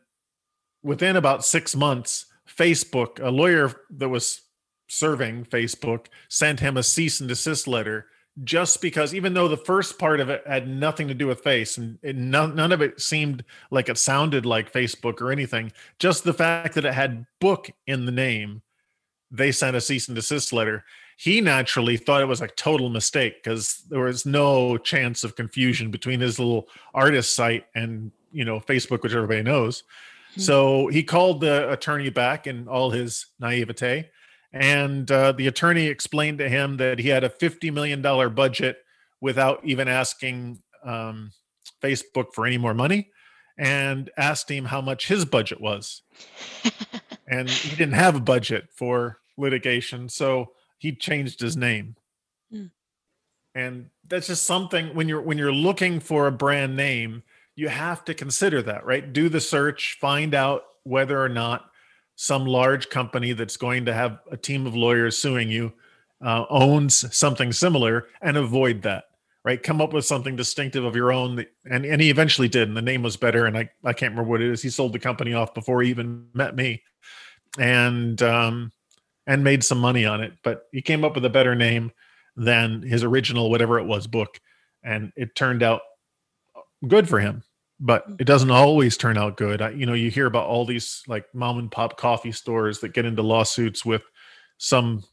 within 0.82 1.16
about 1.16 1.44
six 1.44 1.74
months, 1.74 2.26
Facebook, 2.46 3.18
a 3.20 3.30
lawyer 3.30 3.72
that 3.90 4.10
was 4.10 4.42
serving 4.86 5.46
Facebook, 5.46 6.06
sent 6.28 6.60
him 6.60 6.76
a 6.76 6.82
cease 6.82 7.20
and 7.20 7.28
desist 7.28 7.66
letter 7.66 8.06
just 8.44 8.82
because, 8.82 9.14
even 9.14 9.32
though 9.32 9.48
the 9.48 9.56
first 9.56 9.98
part 9.98 10.20
of 10.20 10.28
it 10.28 10.46
had 10.46 10.68
nothing 10.68 11.08
to 11.08 11.14
do 11.14 11.26
with 11.26 11.40
face 11.40 11.78
and 11.78 11.98
none, 12.02 12.54
none 12.54 12.70
of 12.70 12.82
it 12.82 13.00
seemed 13.00 13.42
like 13.70 13.88
it 13.88 13.96
sounded 13.96 14.44
like 14.44 14.70
Facebook 14.70 15.22
or 15.22 15.32
anything, 15.32 15.72
just 15.98 16.22
the 16.22 16.34
fact 16.34 16.74
that 16.74 16.84
it 16.84 16.92
had 16.92 17.26
book 17.40 17.70
in 17.86 18.04
the 18.04 18.12
name, 18.12 18.60
they 19.30 19.50
sent 19.52 19.74
a 19.74 19.80
cease 19.80 20.06
and 20.06 20.14
desist 20.14 20.52
letter 20.52 20.84
he 21.16 21.40
naturally 21.40 21.96
thought 21.96 22.20
it 22.20 22.26
was 22.26 22.42
a 22.42 22.48
total 22.48 22.90
mistake 22.90 23.42
because 23.42 23.82
there 23.88 24.00
was 24.00 24.26
no 24.26 24.76
chance 24.76 25.24
of 25.24 25.34
confusion 25.34 25.90
between 25.90 26.20
his 26.20 26.38
little 26.38 26.68
artist 26.92 27.34
site 27.34 27.64
and 27.74 28.12
you 28.32 28.44
know 28.44 28.60
Facebook, 28.60 29.02
which 29.02 29.14
everybody 29.14 29.42
knows. 29.42 29.82
Mm-hmm. 30.32 30.42
So 30.42 30.88
he 30.88 31.02
called 31.02 31.40
the 31.40 31.72
attorney 31.72 32.10
back 32.10 32.46
in 32.46 32.68
all 32.68 32.90
his 32.90 33.26
naivete, 33.40 34.10
and 34.52 35.10
uh, 35.10 35.32
the 35.32 35.46
attorney 35.46 35.86
explained 35.86 36.38
to 36.38 36.50
him 36.50 36.76
that 36.76 36.98
he 36.98 37.08
had 37.08 37.24
a 37.24 37.30
fifty 37.30 37.70
million 37.70 38.02
dollar 38.02 38.28
budget 38.28 38.78
without 39.22 39.64
even 39.64 39.88
asking 39.88 40.62
um, 40.84 41.32
Facebook 41.82 42.34
for 42.34 42.46
any 42.46 42.58
more 42.58 42.74
money, 42.74 43.10
and 43.56 44.10
asked 44.18 44.50
him 44.50 44.66
how 44.66 44.82
much 44.82 45.08
his 45.08 45.24
budget 45.24 45.62
was, 45.62 46.02
and 47.26 47.48
he 47.48 47.74
didn't 47.74 47.94
have 47.94 48.16
a 48.16 48.20
budget 48.20 48.68
for 48.70 49.16
litigation, 49.38 50.10
so 50.10 50.50
he 50.78 50.94
changed 50.94 51.40
his 51.40 51.56
name. 51.56 51.96
Mm. 52.52 52.70
And 53.54 53.90
that's 54.06 54.26
just 54.26 54.44
something 54.44 54.94
when 54.94 55.08
you're 55.08 55.22
when 55.22 55.38
you're 55.38 55.52
looking 55.52 56.00
for 56.00 56.26
a 56.26 56.32
brand 56.32 56.76
name, 56.76 57.22
you 57.54 57.68
have 57.68 58.04
to 58.04 58.14
consider 58.14 58.62
that, 58.62 58.84
right? 58.84 59.12
Do 59.12 59.28
the 59.28 59.40
search, 59.40 59.96
find 60.00 60.34
out 60.34 60.64
whether 60.84 61.20
or 61.20 61.28
not 61.28 61.70
some 62.16 62.46
large 62.46 62.88
company 62.88 63.32
that's 63.32 63.56
going 63.56 63.84
to 63.84 63.92
have 63.92 64.20
a 64.30 64.36
team 64.36 64.66
of 64.66 64.74
lawyers 64.74 65.18
suing 65.18 65.50
you 65.50 65.72
uh, 66.24 66.44
owns 66.48 67.14
something 67.14 67.52
similar 67.52 68.06
and 68.22 68.36
avoid 68.38 68.82
that 68.82 69.04
right 69.44 69.62
come 69.62 69.82
up 69.82 69.92
with 69.92 70.04
something 70.04 70.34
distinctive 70.34 70.84
of 70.84 70.96
your 70.96 71.12
own 71.12 71.44
and, 71.70 71.84
and 71.84 72.00
he 72.00 72.08
eventually 72.08 72.48
did 72.48 72.68
and 72.68 72.76
the 72.76 72.82
name 72.82 73.02
was 73.02 73.18
better 73.18 73.44
and 73.44 73.56
I, 73.56 73.68
I 73.84 73.92
can't 73.92 74.12
remember 74.12 74.30
what 74.30 74.40
it 74.40 74.50
is 74.50 74.62
he 74.62 74.70
sold 74.70 74.94
the 74.94 74.98
company 74.98 75.34
off 75.34 75.52
before 75.52 75.82
he 75.82 75.90
even 75.90 76.26
met 76.32 76.56
me 76.56 76.82
and 77.58 78.20
um, 78.22 78.72
and 79.26 79.44
made 79.44 79.64
some 79.64 79.78
money 79.78 80.04
on 80.04 80.22
it. 80.22 80.32
But 80.42 80.66
he 80.72 80.82
came 80.82 81.04
up 81.04 81.14
with 81.14 81.24
a 81.24 81.30
better 81.30 81.54
name 81.54 81.92
than 82.36 82.82
his 82.82 83.02
original, 83.02 83.50
whatever 83.50 83.78
it 83.78 83.86
was, 83.86 84.06
book. 84.06 84.40
And 84.82 85.12
it 85.16 85.34
turned 85.34 85.62
out 85.62 85.80
good 86.86 87.08
for 87.08 87.18
him. 87.18 87.42
But 87.80 88.08
mm. 88.08 88.20
it 88.20 88.24
doesn't 88.24 88.50
always 88.50 88.96
turn 88.96 89.18
out 89.18 89.36
good. 89.36 89.62
I, 89.62 89.70
you 89.70 89.86
know, 89.86 89.94
you 89.94 90.10
hear 90.10 90.26
about 90.26 90.46
all 90.46 90.64
these 90.64 91.02
like 91.06 91.26
mom 91.34 91.58
and 91.58 91.70
pop 91.70 91.96
coffee 91.96 92.32
stores 92.32 92.80
that 92.80 92.94
get 92.94 93.04
into 93.04 93.22
lawsuits 93.22 93.84
with 93.84 94.02
some 94.58 95.04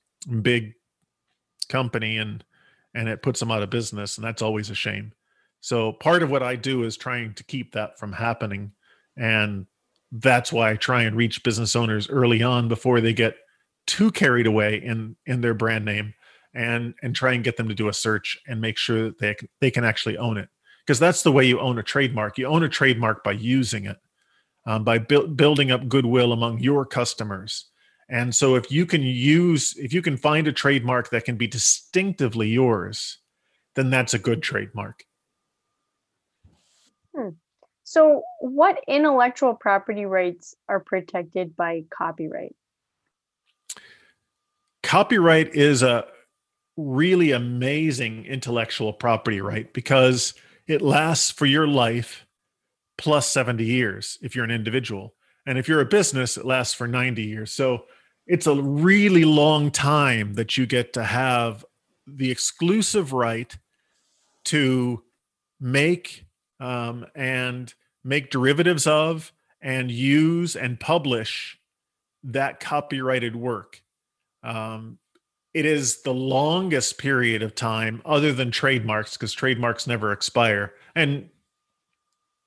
big 0.41 0.73
company 1.69 2.17
and 2.17 2.43
and 2.95 3.09
it 3.09 3.23
puts 3.23 3.39
them 3.39 3.49
out 3.49 3.63
of 3.63 3.69
business 3.69 4.17
and 4.17 4.25
that's 4.25 4.41
always 4.41 4.69
a 4.69 4.75
shame. 4.75 5.11
So 5.61 5.93
part 5.93 6.23
of 6.23 6.29
what 6.29 6.43
I 6.43 6.55
do 6.55 6.83
is 6.83 6.95
trying 6.95 7.33
to 7.33 7.43
keep 7.43 7.73
that 7.73 7.97
from 7.97 8.11
happening 8.11 8.71
and 9.17 9.65
that's 10.11 10.53
why 10.53 10.69
I 10.69 10.75
try 10.75 11.03
and 11.03 11.15
reach 11.15 11.43
business 11.43 11.75
owners 11.75 12.09
early 12.09 12.43
on 12.43 12.67
before 12.67 13.01
they 13.01 13.13
get 13.13 13.35
too 13.85 14.11
carried 14.11 14.47
away 14.47 14.77
in 14.77 15.15
in 15.25 15.41
their 15.41 15.53
brand 15.53 15.85
name 15.85 16.13
and 16.53 16.93
and 17.01 17.15
try 17.15 17.33
and 17.33 17.43
get 17.43 17.57
them 17.57 17.67
to 17.67 17.75
do 17.75 17.87
a 17.87 17.93
search 17.93 18.37
and 18.47 18.61
make 18.61 18.77
sure 18.77 19.05
that 19.05 19.19
they 19.19 19.33
can, 19.33 19.49
they 19.61 19.71
can 19.71 19.83
actually 19.83 20.17
own 20.17 20.37
it 20.37 20.49
because 20.85 20.99
that's 20.99 21.23
the 21.23 21.31
way 21.31 21.45
you 21.45 21.59
own 21.59 21.77
a 21.77 21.83
trademark 21.83 22.37
you 22.37 22.45
own 22.45 22.63
a 22.63 22.69
trademark 22.69 23.23
by 23.23 23.31
using 23.31 23.85
it 23.85 23.97
um, 24.65 24.83
by 24.83 24.97
bu- 24.97 25.27
building 25.27 25.71
up 25.71 25.87
goodwill 25.87 26.31
among 26.31 26.59
your 26.59 26.85
customers 26.85 27.69
And 28.09 28.35
so 28.35 28.55
if 28.55 28.71
you 28.71 28.85
can 28.85 29.01
use, 29.01 29.75
if 29.77 29.93
you 29.93 30.01
can 30.01 30.17
find 30.17 30.47
a 30.47 30.53
trademark 30.53 31.09
that 31.09 31.25
can 31.25 31.35
be 31.35 31.47
distinctively 31.47 32.49
yours, 32.49 33.17
then 33.75 33.89
that's 33.89 34.13
a 34.13 34.19
good 34.19 34.43
trademark. 34.43 35.03
Hmm. 37.15 37.29
So, 37.83 38.23
what 38.39 38.77
intellectual 38.87 39.55
property 39.55 40.05
rights 40.05 40.55
are 40.69 40.79
protected 40.79 41.55
by 41.55 41.83
copyright? 41.89 42.55
Copyright 44.83 45.55
is 45.55 45.81
a 45.81 46.05
really 46.77 47.31
amazing 47.31 48.25
intellectual 48.25 48.93
property 48.93 49.41
right 49.41 49.71
because 49.73 50.33
it 50.67 50.81
lasts 50.81 51.31
for 51.31 51.45
your 51.45 51.67
life 51.67 52.25
plus 52.97 53.27
70 53.27 53.63
years 53.63 54.17
if 54.21 54.35
you're 54.35 54.45
an 54.45 54.51
individual. 54.51 55.13
And 55.45 55.57
if 55.57 55.67
you're 55.67 55.81
a 55.81 55.85
business, 55.85 56.37
it 56.37 56.45
lasts 56.45 56.73
for 56.73 56.87
90 56.87 57.21
years. 57.21 57.51
So 57.51 57.85
it's 58.25 58.47
a 58.47 58.55
really 58.55 59.25
long 59.25 59.71
time 59.71 60.35
that 60.35 60.57
you 60.57 60.65
get 60.65 60.93
to 60.93 61.03
have 61.03 61.65
the 62.07 62.31
exclusive 62.31 63.13
right 63.13 63.55
to 64.45 65.03
make 65.59 66.25
um, 66.59 67.05
and 67.15 67.73
make 68.03 68.31
derivatives 68.31 68.87
of 68.87 69.33
and 69.61 69.91
use 69.91 70.55
and 70.55 70.79
publish 70.79 71.59
that 72.23 72.59
copyrighted 72.59 73.35
work. 73.35 73.82
Um, 74.43 74.97
it 75.53 75.65
is 75.65 76.01
the 76.01 76.13
longest 76.13 76.97
period 76.97 77.43
of 77.43 77.55
time 77.55 78.01
other 78.05 78.33
than 78.33 78.51
trademarks 78.51 79.13
because 79.15 79.33
trademarks 79.33 79.85
never 79.85 80.11
expire 80.11 80.73
and 80.95 81.29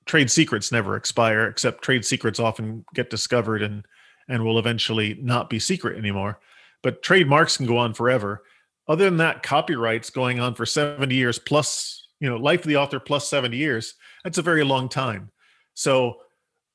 trade 0.05 0.29
secrets 0.29 0.71
never 0.71 0.95
expire 0.95 1.47
except 1.47 1.83
trade 1.83 2.05
secrets 2.05 2.39
often 2.39 2.85
get 2.93 3.09
discovered 3.09 3.61
and 3.61 3.85
and 4.29 4.43
will 4.43 4.59
eventually 4.59 5.17
not 5.21 5.49
be 5.49 5.57
secret 5.57 5.97
anymore. 5.97 6.39
But 6.83 7.01
trademarks 7.01 7.55
can 7.55 7.65
go 7.65 7.77
on 7.77 7.93
forever. 7.93 8.43
Other 8.89 9.05
than 9.05 9.17
that 9.17 9.41
copyrights 9.41 10.09
going 10.09 10.41
on 10.41 10.53
for 10.53 10.65
70 10.65 11.13
years 11.15 11.39
plus 11.39 12.07
you 12.19 12.29
know 12.29 12.37
life 12.37 12.61
of 12.61 12.67
the 12.67 12.77
author 12.77 12.99
plus 12.99 13.29
70 13.29 13.55
years 13.55 13.95
that's 14.23 14.37
a 14.37 14.43
very 14.43 14.63
long 14.63 14.89
time. 14.89 15.31
So 15.75 16.17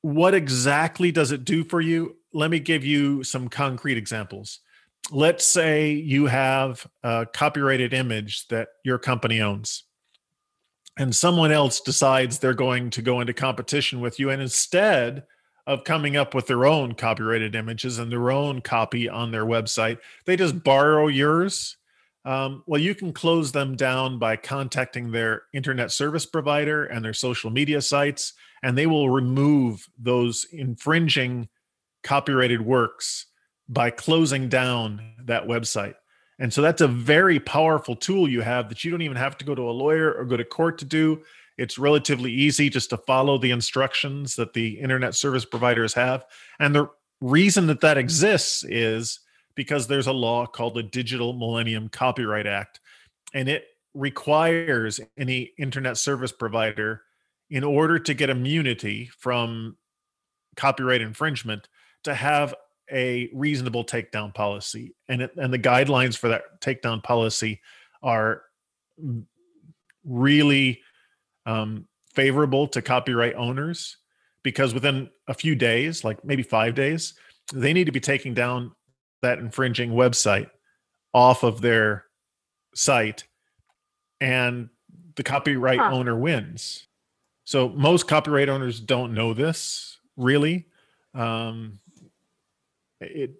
what 0.01 0.33
exactly 0.33 1.11
does 1.11 1.31
it 1.31 1.45
do 1.45 1.63
for 1.63 1.79
you? 1.79 2.17
Let 2.33 2.49
me 2.49 2.59
give 2.59 2.83
you 2.83 3.23
some 3.23 3.49
concrete 3.49 3.97
examples 3.97 4.59
let's 5.11 5.45
say 5.45 5.91
you 5.91 6.27
have 6.27 6.87
a 7.03 7.25
copyrighted 7.33 7.93
image 7.93 8.47
that 8.47 8.69
your 8.83 8.97
company 8.97 9.41
owns 9.41 9.83
and 10.97 11.15
someone 11.15 11.51
else 11.51 11.81
decides 11.81 12.39
they're 12.39 12.53
going 12.53 12.89
to 12.91 13.01
go 13.01 13.19
into 13.19 13.33
competition 13.33 13.99
with 13.99 14.19
you 14.19 14.29
and 14.29 14.41
instead 14.41 15.23
of 15.65 15.83
coming 15.83 16.17
up 16.17 16.33
with 16.35 16.47
their 16.47 16.65
own 16.65 16.93
copyrighted 16.93 17.55
images 17.55 17.97
and 17.97 18.11
their 18.11 18.31
own 18.31 18.61
copy 18.61 19.09
on 19.09 19.31
their 19.31 19.45
website 19.45 19.97
they 20.25 20.35
just 20.35 20.63
borrow 20.63 21.07
yours 21.07 21.77
um, 22.25 22.63
well 22.65 22.79
you 22.79 22.95
can 22.95 23.11
close 23.11 23.51
them 23.51 23.75
down 23.75 24.17
by 24.17 24.35
contacting 24.35 25.11
their 25.11 25.43
internet 25.53 25.91
service 25.91 26.25
provider 26.25 26.85
and 26.85 27.03
their 27.03 27.13
social 27.13 27.49
media 27.49 27.81
sites 27.81 28.33
and 28.61 28.77
they 28.77 28.87
will 28.87 29.09
remove 29.09 29.85
those 29.97 30.45
infringing 30.53 31.49
copyrighted 32.03 32.61
works 32.61 33.27
by 33.69 33.89
closing 33.89 34.49
down 34.49 35.01
that 35.25 35.47
website. 35.47 35.95
And 36.39 36.51
so 36.51 36.61
that's 36.61 36.81
a 36.81 36.87
very 36.87 37.39
powerful 37.39 37.95
tool 37.95 38.27
you 38.27 38.41
have 38.41 38.69
that 38.69 38.83
you 38.83 38.91
don't 38.91 39.01
even 39.01 39.17
have 39.17 39.37
to 39.37 39.45
go 39.45 39.55
to 39.55 39.69
a 39.69 39.71
lawyer 39.71 40.13
or 40.13 40.25
go 40.25 40.35
to 40.35 40.43
court 40.43 40.77
to 40.79 40.85
do. 40.85 41.21
It's 41.57 41.77
relatively 41.77 42.31
easy 42.31 42.69
just 42.69 42.89
to 42.89 42.97
follow 42.97 43.37
the 43.37 43.51
instructions 43.51 44.35
that 44.35 44.53
the 44.53 44.79
internet 44.79 45.15
service 45.15 45.45
providers 45.45 45.93
have. 45.93 46.25
And 46.59 46.73
the 46.73 46.89
reason 47.21 47.67
that 47.67 47.81
that 47.81 47.97
exists 47.97 48.63
is 48.63 49.19
because 49.55 49.87
there's 49.87 50.07
a 50.07 50.13
law 50.13 50.47
called 50.47 50.73
the 50.73 50.83
Digital 50.83 51.31
Millennium 51.33 51.87
Copyright 51.87 52.47
Act, 52.47 52.79
and 53.33 53.47
it 53.47 53.65
requires 53.93 54.99
any 55.17 55.51
internet 55.59 55.97
service 55.97 56.31
provider, 56.31 57.03
in 57.49 57.63
order 57.63 57.99
to 57.99 58.15
get 58.15 58.31
immunity 58.31 59.11
from 59.19 59.77
copyright 60.55 61.01
infringement, 61.01 61.69
to 62.03 62.15
have 62.15 62.55
a 62.93 63.29
reasonable 63.33 63.83
takedown 63.83 64.33
policy, 64.33 64.95
and 65.07 65.21
it, 65.21 65.31
and 65.35 65.51
the 65.51 65.59
guidelines 65.59 66.17
for 66.17 66.29
that 66.29 66.61
takedown 66.61 67.01
policy 67.03 67.59
are 68.01 68.43
really 70.05 70.81
um, 71.45 71.87
favorable 72.13 72.67
to 72.67 72.81
copyright 72.81 73.35
owners 73.35 73.97
because 74.43 74.73
within 74.73 75.09
a 75.27 75.33
few 75.33 75.55
days, 75.55 76.03
like 76.03 76.23
maybe 76.23 76.43
five 76.43 76.75
days, 76.75 77.13
they 77.53 77.73
need 77.73 77.85
to 77.85 77.91
be 77.91 77.99
taking 77.99 78.33
down 78.33 78.71
that 79.21 79.39
infringing 79.39 79.91
website 79.91 80.49
off 81.13 81.43
of 81.43 81.61
their 81.61 82.05
site, 82.75 83.23
and 84.19 84.69
the 85.15 85.23
copyright 85.23 85.79
huh. 85.79 85.91
owner 85.91 86.17
wins. 86.17 86.87
So 87.45 87.69
most 87.69 88.07
copyright 88.07 88.49
owners 88.49 88.79
don't 88.79 89.13
know 89.13 89.33
this 89.33 89.97
really. 90.17 90.67
Um, 91.13 91.79
it 93.03 93.31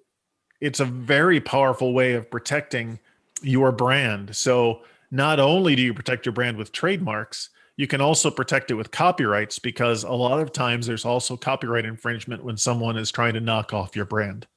it's 0.61 0.79
a 0.79 0.85
very 0.85 1.41
powerful 1.41 1.93
way 1.93 2.13
of 2.13 2.31
protecting 2.31 2.99
your 3.41 3.71
brand. 3.71 4.33
So 4.35 4.81
not 5.11 5.39
only 5.39 5.75
do 5.75 5.81
you 5.81 5.93
protect 5.93 6.25
your 6.25 6.33
brand 6.33 6.57
with 6.57 6.71
trademarks, 6.71 7.49
you 7.75 7.87
can 7.87 8.01
also 8.01 8.31
protect 8.31 8.71
it 8.71 8.75
with 8.75 8.91
copyrights 8.91 9.59
because 9.59 10.03
a 10.03 10.11
lot 10.11 10.39
of 10.39 10.53
times 10.53 10.87
there's 10.87 11.05
also 11.05 11.35
copyright 11.35 11.85
infringement 11.85 12.43
when 12.43 12.55
someone 12.55 12.97
is 12.97 13.11
trying 13.11 13.33
to 13.33 13.41
knock 13.41 13.73
off 13.73 13.95
your 13.95 14.05
brand. 14.05 14.47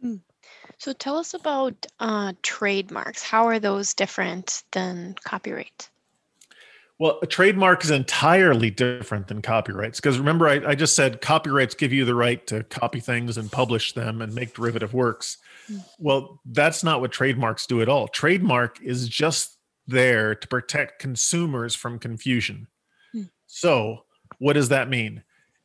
Hmm. 0.00 0.16
So 0.78 0.92
tell 0.92 1.16
us 1.16 1.34
about 1.34 1.86
uh, 2.00 2.32
trademarks. 2.42 3.22
How 3.22 3.46
are 3.46 3.58
those 3.58 3.94
different 3.94 4.64
than 4.72 5.14
copyright? 5.24 5.88
Well, 6.98 7.18
a 7.22 7.26
trademark 7.26 7.82
is 7.82 7.90
entirely 7.90 8.70
different 8.70 9.26
than 9.26 9.42
copyrights 9.42 9.98
because 9.98 10.18
remember, 10.18 10.46
I, 10.48 10.70
I, 10.70 10.74
just 10.76 10.94
said 10.94 11.20
copyrights 11.20 11.74
give 11.74 11.92
you 11.92 12.04
the 12.04 12.14
right 12.14 12.46
to 12.46 12.62
copy 12.64 13.00
things 13.00 13.36
and 13.36 13.50
publish 13.50 13.94
them 13.94 14.22
and 14.22 14.32
make 14.32 14.54
derivative 14.54 14.94
works. 14.94 15.38
Hmm. 15.66 15.78
Well, 15.98 16.40
that's 16.46 16.84
not 16.84 17.00
what 17.00 17.10
trademarks 17.10 17.66
do 17.66 17.82
at 17.82 17.88
all. 17.88 18.06
Trademark 18.06 18.80
is 18.80 19.08
just 19.08 19.58
there 19.88 20.36
to 20.36 20.46
protect 20.46 21.00
consumers 21.00 21.74
from 21.74 21.98
confusion. 21.98 22.68
Hmm. 23.12 23.22
So, 23.48 24.04
what 24.38 24.52
does 24.52 24.68
that 24.68 24.88
mean? 24.88 25.24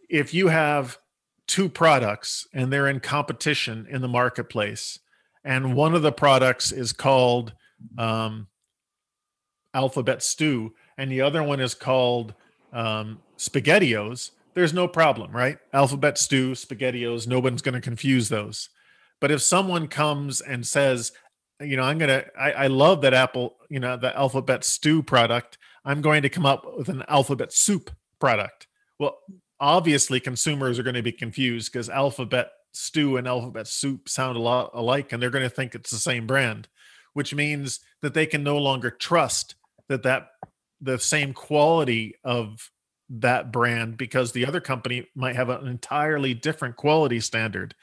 If 0.10 0.34
you 0.34 0.48
have 0.48 0.98
two 1.46 1.70
products 1.70 2.48
and 2.54 2.74
they're 2.74 2.88
in 2.88 3.02
competition 3.02 3.86
in 3.88 4.02
the 4.02 4.08
marketplace, 4.08 4.98
and 5.44 5.76
one 5.76 5.94
of 5.94 6.02
the 6.02 6.12
products 6.12 6.72
is 6.72 6.92
called 6.92 7.54
um, 8.00 8.48
Alphabet 9.74 10.24
Stew 10.24 10.74
and 11.00 11.10
the 11.10 11.22
other 11.22 11.42
one 11.42 11.62
is 11.62 11.74
called 11.74 12.34
um, 12.74 13.20
SpaghettiOs, 13.38 14.32
there's 14.54 14.74
no 14.74 14.86
problem, 14.86 15.32
right? 15.32 15.58
Alphabet 15.72 16.18
stew, 16.18 16.52
SpaghettiOs, 16.52 17.26
no 17.26 17.40
one's 17.40 17.62
going 17.62 17.74
to 17.74 17.82
confuse 17.82 18.28
those. 18.28 18.68
But 19.22 19.32
if 19.32 19.42
someone 19.42 19.88
comes 19.88 20.42
and 20.42 20.68
says, 20.68 21.14
you 21.62 21.78
know, 21.78 21.84
I'm 21.84 21.98
going 21.98 22.10
to, 22.10 22.26
I 22.38 22.68
love 22.68 23.02
that 23.02 23.14
Apple, 23.14 23.56
you 23.70 23.80
know, 23.80 23.96
the 23.96 24.16
alphabet 24.16 24.66
stew 24.66 25.02
product. 25.02 25.58
I'm 25.86 26.02
going 26.02 26.22
to 26.22 26.30
come 26.30 26.46
up 26.46 26.66
with 26.78 26.90
an 26.90 27.04
alphabet 27.08 27.54
soup 27.54 27.92
product. 28.20 28.68
Well, 29.00 29.20
obviously 29.58 30.20
consumers 30.20 30.80
are 30.80 30.84
going 30.84 30.96
to 30.96 31.02
be 31.02 31.14
confused 31.14 31.72
because 31.72 31.90
alphabet 31.90 32.52
stew 32.74 33.16
and 33.16 33.26
alphabet 33.26 33.68
soup 33.68 34.10
sound 34.10 34.36
a 34.36 34.42
lot 34.42 34.72
alike 34.74 35.14
and 35.14 35.22
they're 35.22 35.30
going 35.30 35.44
to 35.44 35.50
think 35.50 35.76
it's 35.76 35.92
the 35.92 35.98
same 35.98 36.28
brand, 36.28 36.68
which 37.14 37.34
means 37.34 37.80
that 38.02 38.14
they 38.14 38.26
can 38.26 38.44
no 38.44 38.58
longer 38.58 38.92
trust 38.92 39.56
that 39.88 40.04
that 40.04 40.30
the 40.82 41.00
same 41.00 41.34
quality 41.34 42.16
of 42.24 42.72
that 43.10 43.52
brand 43.52 43.98
because 43.98 44.32
the 44.32 44.46
other 44.46 44.62
company 44.62 45.08
might 45.16 45.36
have 45.36 45.50
an 45.50 45.68
entirely 45.68 46.34
different 46.34 46.76
quality 46.76 47.20
standard. 47.20 47.76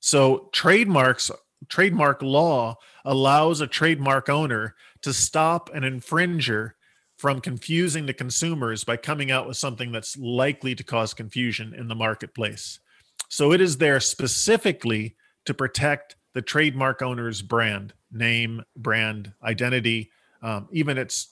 So 0.00 0.48
trademarks 0.52 1.30
trademark 1.68 2.22
law 2.22 2.76
allows 3.04 3.60
a 3.60 3.66
trademark 3.68 4.28
owner 4.28 4.74
to 5.02 5.12
stop 5.12 5.70
an 5.72 5.82
infringer 5.84 6.72
from 7.16 7.40
confusing 7.40 8.06
the 8.06 8.12
consumers 8.12 8.82
by 8.82 8.96
coming 8.96 9.30
out 9.30 9.46
with 9.46 9.56
something 9.56 9.92
that's 9.92 10.16
likely 10.16 10.74
to 10.74 10.82
cause 10.82 11.14
confusion 11.14 11.72
in 11.72 11.86
the 11.86 11.94
marketplace. 11.94 12.80
So 13.28 13.52
it 13.52 13.60
is 13.60 13.78
there 13.78 14.00
specifically 14.00 15.14
to 15.44 15.54
protect 15.54 16.16
the 16.34 16.42
trademark 16.42 17.00
owner's 17.00 17.40
brand, 17.40 17.94
name, 18.10 18.62
brand, 18.76 19.32
identity, 19.42 20.10
um, 20.42 20.68
even 20.72 20.98
its 20.98 21.28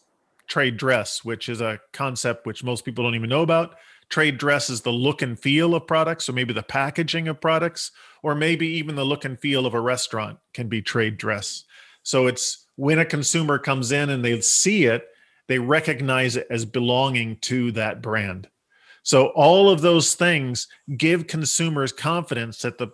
trade 0.50 0.76
dress, 0.76 1.24
which 1.24 1.48
is 1.48 1.62
a 1.62 1.80
concept 1.92 2.44
which 2.44 2.62
most 2.62 2.84
people 2.84 3.04
don't 3.04 3.14
even 3.14 3.30
know 3.30 3.42
about. 3.42 3.76
Trade 4.10 4.36
dress 4.36 4.68
is 4.68 4.82
the 4.82 4.90
look 4.90 5.22
and 5.22 5.38
feel 5.38 5.74
of 5.74 5.86
products, 5.86 6.28
or 6.28 6.32
maybe 6.32 6.52
the 6.52 6.62
packaging 6.62 7.28
of 7.28 7.40
products, 7.40 7.92
or 8.22 8.34
maybe 8.34 8.66
even 8.66 8.96
the 8.96 9.04
look 9.04 9.24
and 9.24 9.38
feel 9.38 9.64
of 9.64 9.74
a 9.74 9.80
restaurant 9.80 10.38
can 10.52 10.68
be 10.68 10.82
trade 10.82 11.16
dress. 11.16 11.64
So 12.02 12.26
it's 12.26 12.66
when 12.74 12.98
a 12.98 13.04
consumer 13.04 13.58
comes 13.58 13.92
in 13.92 14.10
and 14.10 14.24
they 14.24 14.40
see 14.40 14.84
it, 14.84 15.06
they 15.46 15.58
recognize 15.58 16.36
it 16.36 16.48
as 16.50 16.64
belonging 16.64 17.36
to 17.42 17.70
that 17.72 18.02
brand. 18.02 18.48
So 19.02 19.28
all 19.28 19.70
of 19.70 19.80
those 19.80 20.14
things 20.14 20.66
give 20.96 21.26
consumers 21.26 21.92
confidence 21.92 22.62
that 22.62 22.78
the 22.78 22.88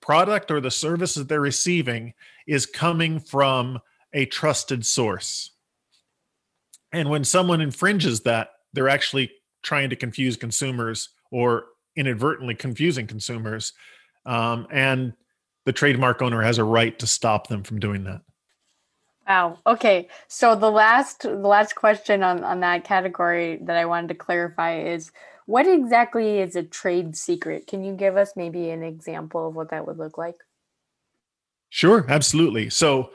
product 0.00 0.50
or 0.50 0.60
the 0.60 0.70
service 0.70 1.14
that 1.14 1.28
they're 1.28 1.40
receiving 1.40 2.14
is 2.46 2.66
coming 2.66 3.18
from 3.20 3.80
a 4.12 4.26
trusted 4.26 4.86
source. 4.86 5.50
And 6.92 7.08
when 7.08 7.24
someone 7.24 7.60
infringes 7.60 8.20
that, 8.22 8.50
they're 8.72 8.88
actually 8.88 9.32
trying 9.62 9.90
to 9.90 9.96
confuse 9.96 10.36
consumers 10.36 11.10
or 11.30 11.66
inadvertently 11.96 12.54
confusing 12.54 13.06
consumers. 13.06 13.72
Um, 14.26 14.66
and 14.70 15.14
the 15.64 15.72
trademark 15.72 16.22
owner 16.22 16.42
has 16.42 16.58
a 16.58 16.64
right 16.64 16.98
to 16.98 17.06
stop 17.06 17.48
them 17.48 17.62
from 17.62 17.80
doing 17.80 18.04
that. 18.04 18.22
Wow. 19.26 19.58
Okay. 19.66 20.08
So 20.26 20.56
the 20.56 20.70
last 20.70 21.22
the 21.22 21.36
last 21.36 21.74
question 21.74 22.22
on, 22.22 22.42
on 22.42 22.60
that 22.60 22.84
category 22.84 23.58
that 23.62 23.76
I 23.76 23.84
wanted 23.84 24.08
to 24.08 24.14
clarify 24.14 24.80
is 24.80 25.12
what 25.46 25.66
exactly 25.66 26.38
is 26.40 26.56
a 26.56 26.62
trade 26.62 27.16
secret? 27.16 27.66
Can 27.66 27.84
you 27.84 27.94
give 27.94 28.16
us 28.16 28.32
maybe 28.36 28.70
an 28.70 28.82
example 28.82 29.48
of 29.48 29.54
what 29.54 29.70
that 29.70 29.86
would 29.86 29.98
look 29.98 30.18
like? 30.18 30.36
Sure, 31.68 32.04
absolutely. 32.08 32.68
So 32.68 33.10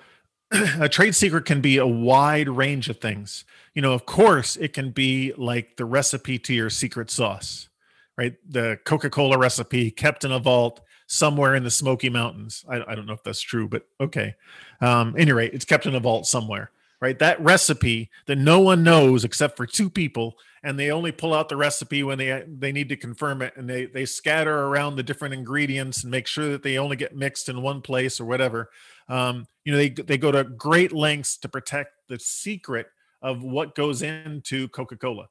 a 0.80 0.88
trade 0.88 1.16
secret 1.16 1.46
can 1.46 1.62
be 1.62 1.78
a 1.78 1.88
wide 1.88 2.50
range 2.50 2.90
of 2.90 3.00
things. 3.00 3.46
You 3.74 3.82
know, 3.82 3.94
of 3.94 4.06
course, 4.06 4.56
it 4.56 4.74
can 4.74 4.92
be 4.92 5.34
like 5.38 5.78
the 5.78 5.86
recipe 5.86 6.40
to 6.40 6.54
your 6.54 6.70
secret 6.70 7.12
sauce, 7.12 7.70
right? 8.18 8.36
The 8.48 8.80
Coca 8.86 9.10
Cola 9.10 9.38
recipe 9.38 9.92
kept 9.92 10.24
in 10.24 10.32
a 10.32 10.40
vault 10.40 10.82
somewhere 11.08 11.56
in 11.56 11.64
the 11.64 11.72
Smoky 11.72 12.10
Mountains. 12.10 12.66
I, 12.70 12.84
I 12.88 12.96
don't 12.96 13.06
know 13.06 13.14
if 13.14 13.24
that's 13.24 13.42
true, 13.42 13.68
but 13.68 13.88
okay. 14.00 14.36
Um, 14.82 15.16
any 15.18 15.32
rate, 15.32 15.54
it's 15.54 15.66
kept 15.66 15.86
in 15.86 15.96
a 15.96 16.00
vault 16.00 16.26
somewhere, 16.26 16.72
right? 17.02 17.18
That 17.20 17.42
recipe 17.42 18.10
that 18.26 18.38
no 18.38 18.60
one 18.60 18.84
knows 18.84 19.26
except 19.26 19.58
for 19.58 19.66
two 19.66 19.90
people 19.90 20.38
and 20.64 20.78
they 20.78 20.92
only 20.92 21.12
pull 21.12 21.34
out 21.34 21.50
the 21.50 21.56
recipe 21.56 22.04
when 22.04 22.18
they 22.18 22.44
they 22.46 22.72
need 22.72 22.90
to 22.90 22.98
confirm 22.98 23.42
it 23.42 23.54
and 23.56 23.70
they 23.70 23.86
they 23.86 24.06
scatter 24.06 24.66
around 24.66 24.96
the 24.96 25.04
different 25.04 25.34
ingredients 25.34 26.04
and 26.04 26.12
make 26.12 26.28
sure 26.28 26.50
that 26.50 26.64
they 26.64 26.78
only 26.78 26.96
get 26.96 27.16
mixed 27.16 27.48
in 27.48 27.62
one 27.62 27.82
place 27.82 28.20
or 28.20 28.26
whatever 28.26 28.70
um, 29.10 29.48
you 29.66 29.72
know 29.72 29.78
they 29.78 29.90
they 29.90 30.18
go 30.18 30.32
to 30.32 30.44
great 30.44 30.92
lengths 30.92 31.38
to 31.38 31.50
protect 31.50 31.92
the 32.10 32.20
secret 32.20 32.88
of 33.22 33.44
what 33.44 33.76
goes 33.76 34.02
into 34.02 34.68
coca-cola. 34.70 35.28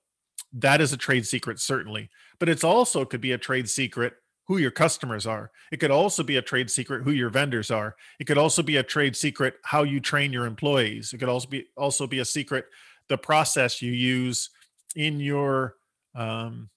That 0.52 0.80
is 0.80 0.92
a 0.92 0.97
trade 0.97 1.26
secret 1.26 1.61
certainly 1.61 2.11
but 2.38 2.49
it's 2.49 2.64
also 2.64 3.04
could 3.04 3.21
be 3.21 3.33
a 3.33 3.38
trade 3.38 3.68
secret 3.68 4.14
who 4.47 4.59
your 4.59 4.71
customers 4.71 5.26
are. 5.26 5.50
It 5.73 5.78
could 5.78 5.90
also 5.90 6.23
be 6.23 6.37
a 6.37 6.42
trade 6.42 6.71
secret 6.71 7.02
who 7.02 7.11
your 7.11 7.30
vendors 7.30 7.71
are. 7.71 7.97
It 8.21 8.26
could 8.26 8.38
also 8.38 8.62
be 8.62 8.76
a 8.76 8.83
trade 8.83 9.16
secret 9.16 9.54
how 9.64 9.83
you 9.83 10.00
train 10.00 10.33
your 10.33 10.47
employees. 10.47 11.12
It 11.12 11.18
could 11.18 11.28
also 11.28 11.49
be 11.49 11.66
also 11.76 12.06
be 12.06 12.21
a 12.21 12.25
secret 12.25 12.66
the 13.09 13.18
process 13.18 13.83
you 13.83 13.92
use 13.92 14.50
in 14.95 15.21
your 15.21 15.75
um, 16.14 16.71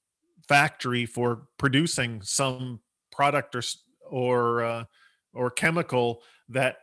factory 0.48 1.06
for 1.06 1.48
producing 1.58 2.22
some 2.24 2.80
product 3.12 3.56
or 3.56 3.62
or 4.10 4.64
uh, 4.64 4.84
or 5.34 5.52
chemical 5.52 6.24
that 6.50 6.78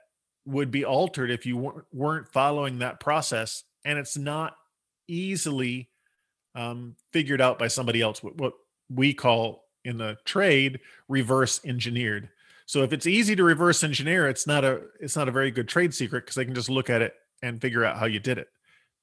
would 0.46 0.70
be 0.70 0.84
altered 0.84 1.30
if 1.30 1.44
you 1.44 1.84
weren't 1.92 2.28
following 2.28 2.78
that 2.78 3.00
process 3.00 3.64
and 3.84 3.98
it's 3.98 4.16
not 4.16 4.56
easily 5.08 5.88
um, 6.54 6.96
figured 7.12 7.40
out 7.40 7.58
by 7.58 7.68
somebody 7.68 8.00
else 8.00 8.22
what, 8.22 8.36
what 8.38 8.54
we 8.88 9.12
call 9.12 9.64
in 9.84 9.98
the 9.98 10.16
trade 10.24 10.80
reverse 11.08 11.60
engineered 11.64 12.28
so 12.66 12.82
if 12.82 12.92
it's 12.92 13.06
easy 13.06 13.36
to 13.36 13.44
reverse 13.44 13.84
engineer 13.84 14.28
it's 14.28 14.46
not 14.46 14.64
a 14.64 14.82
it's 15.00 15.16
not 15.16 15.28
a 15.28 15.32
very 15.32 15.50
good 15.50 15.68
trade 15.68 15.92
secret 15.92 16.22
because 16.22 16.36
they 16.36 16.44
can 16.44 16.54
just 16.54 16.70
look 16.70 16.90
at 16.90 17.02
it 17.02 17.14
and 17.42 17.60
figure 17.60 17.84
out 17.84 17.98
how 17.98 18.06
you 18.06 18.18
did 18.18 18.38
it 18.38 18.48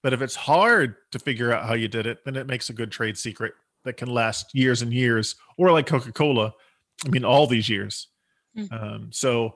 but 0.03 0.11
if 0.11 0.21
it's 0.21 0.35
hard 0.35 0.97
to 1.11 1.19
figure 1.19 1.53
out 1.53 1.65
how 1.65 1.73
you 1.73 1.87
did 1.87 2.05
it, 2.05 2.23
then 2.25 2.35
it 2.35 2.45
makes 2.45 2.69
a 2.69 2.73
good 2.73 2.91
trade 2.91 3.17
secret 3.17 3.53
that 3.85 3.97
can 3.97 4.09
last 4.09 4.53
years 4.53 4.81
and 4.81 4.93
years, 4.93 5.35
or 5.57 5.71
like 5.71 5.87
Coca 5.87 6.11
Cola, 6.11 6.53
I 7.05 7.09
mean, 7.09 7.23
all 7.23 7.47
these 7.47 7.69
years. 7.69 8.09
Mm. 8.57 8.71
Um, 8.71 9.09
so 9.11 9.55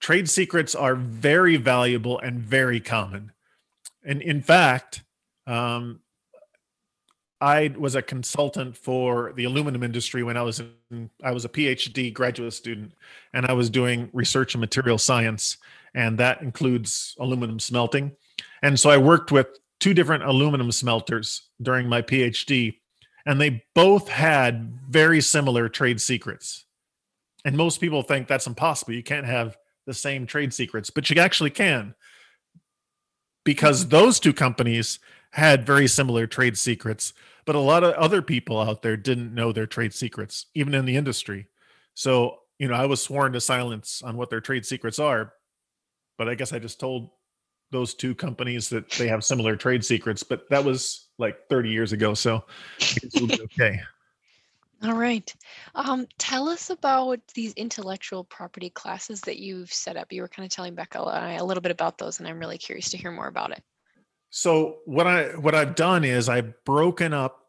trade 0.00 0.28
secrets 0.28 0.74
are 0.74 0.94
very 0.94 1.56
valuable 1.56 2.18
and 2.18 2.40
very 2.40 2.80
common. 2.80 3.32
And 4.04 4.22
in 4.22 4.42
fact, 4.42 5.02
um, 5.46 6.00
I 7.40 7.72
was 7.78 7.94
a 7.94 8.02
consultant 8.02 8.76
for 8.76 9.32
the 9.36 9.44
aluminum 9.44 9.82
industry 9.82 10.22
when 10.22 10.36
I 10.36 10.42
was 10.42 10.60
in, 10.90 11.10
I 11.22 11.30
was 11.30 11.44
a 11.44 11.48
PhD 11.48 12.12
graduate 12.12 12.52
student 12.52 12.92
and 13.32 13.46
I 13.46 13.52
was 13.52 13.70
doing 13.70 14.10
research 14.12 14.54
in 14.54 14.60
material 14.60 14.98
science 14.98 15.56
and 15.94 16.18
that 16.18 16.42
includes 16.42 17.14
aluminum 17.18 17.60
smelting. 17.60 18.12
And 18.62 18.78
so 18.78 18.90
I 18.90 18.98
worked 18.98 19.30
with 19.30 19.46
two 19.80 19.94
different 19.94 20.24
aluminum 20.24 20.72
smelters 20.72 21.48
during 21.62 21.88
my 21.88 22.02
PhD, 22.02 22.78
and 23.26 23.40
they 23.40 23.64
both 23.74 24.08
had 24.08 24.78
very 24.88 25.20
similar 25.20 25.68
trade 25.68 26.00
secrets. 26.00 26.64
And 27.44 27.56
most 27.56 27.80
people 27.80 28.02
think 28.02 28.26
that's 28.26 28.46
impossible. 28.46 28.94
You 28.94 29.02
can't 29.02 29.26
have 29.26 29.56
the 29.88 29.94
same 29.94 30.26
trade 30.26 30.52
secrets, 30.52 30.90
but 30.90 31.08
you 31.08 31.18
actually 31.20 31.48
can 31.50 31.94
because 33.44 33.88
those 33.88 34.20
two 34.20 34.34
companies 34.34 34.98
had 35.32 35.64
very 35.64 35.88
similar 35.88 36.26
trade 36.26 36.58
secrets, 36.58 37.14
but 37.46 37.56
a 37.56 37.60
lot 37.60 37.82
of 37.82 37.94
other 37.94 38.20
people 38.20 38.60
out 38.60 38.82
there 38.82 38.98
didn't 38.98 39.34
know 39.34 39.50
their 39.50 39.66
trade 39.66 39.94
secrets, 39.94 40.44
even 40.54 40.74
in 40.74 40.84
the 40.84 40.94
industry. 40.94 41.46
So, 41.94 42.40
you 42.58 42.68
know, 42.68 42.74
I 42.74 42.84
was 42.84 43.02
sworn 43.02 43.32
to 43.32 43.40
silence 43.40 44.02
on 44.04 44.18
what 44.18 44.28
their 44.28 44.42
trade 44.42 44.66
secrets 44.66 44.98
are, 44.98 45.32
but 46.18 46.28
I 46.28 46.34
guess 46.34 46.52
I 46.52 46.58
just 46.58 46.78
told 46.78 47.08
those 47.70 47.94
two 47.94 48.14
companies 48.14 48.68
that 48.68 48.90
they 48.90 49.08
have 49.08 49.24
similar 49.24 49.56
trade 49.56 49.82
secrets, 49.82 50.22
but 50.22 50.48
that 50.50 50.62
was 50.62 51.08
like 51.18 51.48
30 51.48 51.70
years 51.70 51.92
ago. 51.92 52.12
So 52.12 52.44
okay. 53.16 53.80
All 54.82 54.94
right. 54.94 55.34
Um, 55.74 56.06
tell 56.18 56.48
us 56.48 56.70
about 56.70 57.20
these 57.34 57.52
intellectual 57.54 58.22
property 58.24 58.70
classes 58.70 59.20
that 59.22 59.38
you've 59.38 59.72
set 59.72 59.96
up. 59.96 60.12
You 60.12 60.22
were 60.22 60.28
kind 60.28 60.46
of 60.46 60.52
telling 60.52 60.74
Becca 60.74 61.00
a 61.40 61.44
little 61.44 61.60
bit 61.60 61.72
about 61.72 61.98
those, 61.98 62.20
and 62.20 62.28
I'm 62.28 62.38
really 62.38 62.58
curious 62.58 62.88
to 62.90 62.96
hear 62.96 63.10
more 63.10 63.26
about 63.26 63.50
it. 63.50 63.62
So 64.30 64.78
what 64.84 65.06
I 65.06 65.28
what 65.36 65.54
I've 65.54 65.74
done 65.74 66.04
is 66.04 66.28
I've 66.28 66.52
broken 66.64 67.12
up 67.12 67.46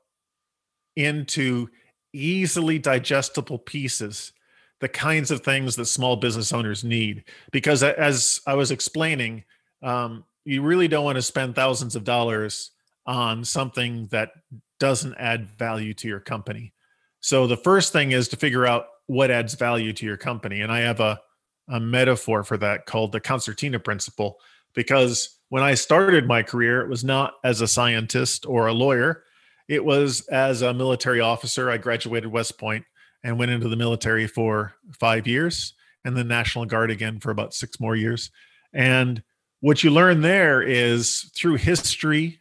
into 0.96 1.68
easily 2.14 2.80
digestible 2.80 3.60
pieces 3.60 4.34
the 4.80 4.88
kinds 4.88 5.30
of 5.30 5.42
things 5.42 5.76
that 5.76 5.86
small 5.86 6.16
business 6.16 6.52
owners 6.52 6.84
need 6.84 7.24
because 7.52 7.84
as 7.84 8.42
i 8.48 8.56
was 8.56 8.72
explaining 8.72 9.44
um, 9.84 10.26
you 10.46 10.64
really 10.64 10.88
don't 10.88 11.06
want 11.06 11.16
to 11.16 11.22
spend 11.22 11.54
thousands 11.54 11.96
of 11.96 12.04
dollars 12.04 12.72
on 13.06 13.44
something 13.44 14.08
that 14.08 14.32
doesn't 14.80 15.16
add 15.18 15.48
value 15.48 15.94
to 15.96 16.08
your 16.08 16.20
company. 16.20 16.74
So 17.20 17.48
the 17.48 17.58
first 17.58 17.92
thing 17.92 18.12
is 18.12 18.28
to 18.30 18.38
figure 18.38 18.66
out 18.66 18.88
what 19.08 19.32
adds 19.32 19.56
value 19.56 19.94
to 19.94 20.06
your 20.06 20.18
company. 20.18 20.62
And 20.62 20.72
I 20.72 20.80
have 20.80 21.00
a, 21.00 21.20
a 21.68 21.80
metaphor 21.80 22.44
for 22.44 22.58
that 22.58 22.86
called 22.86 23.12
the 23.12 23.20
concertina 23.20 23.80
principle, 23.80 24.40
because 24.74 25.38
when 25.50 25.64
I 25.64 25.74
started 25.74 26.28
my 26.28 26.44
career, 26.44 26.82
it 26.82 26.90
was 26.90 27.04
not 27.04 27.34
as 27.44 27.62
a 27.62 27.68
scientist 27.68 28.46
or 28.46 28.68
a 28.68 28.74
lawyer. 28.74 29.24
It 29.68 29.84
was 29.84 30.22
as 30.28 30.62
a 30.62 30.74
military 30.74 31.20
officer. 31.20 31.70
I 31.70 31.78
graduated 31.78 32.32
West 32.32 32.58
Point 32.58 32.86
and 33.24 33.38
went 33.38 33.52
into 33.52 33.68
the 33.68 33.76
military 33.76 34.28
for 34.28 34.74
five 35.00 35.28
years 35.28 35.74
and 36.06 36.16
the 36.16 36.24
National 36.24 36.66
Guard 36.66 36.92
again 36.92 37.20
for 37.20 37.32
about 37.32 37.54
six 37.54 37.80
more 37.80 37.96
years. 37.96 38.32
And 38.74 39.22
what 39.60 39.84
you 39.84 39.92
learn 39.92 40.22
there 40.22 40.62
is 40.62 41.32
through 41.36 41.56
history, 41.56 42.40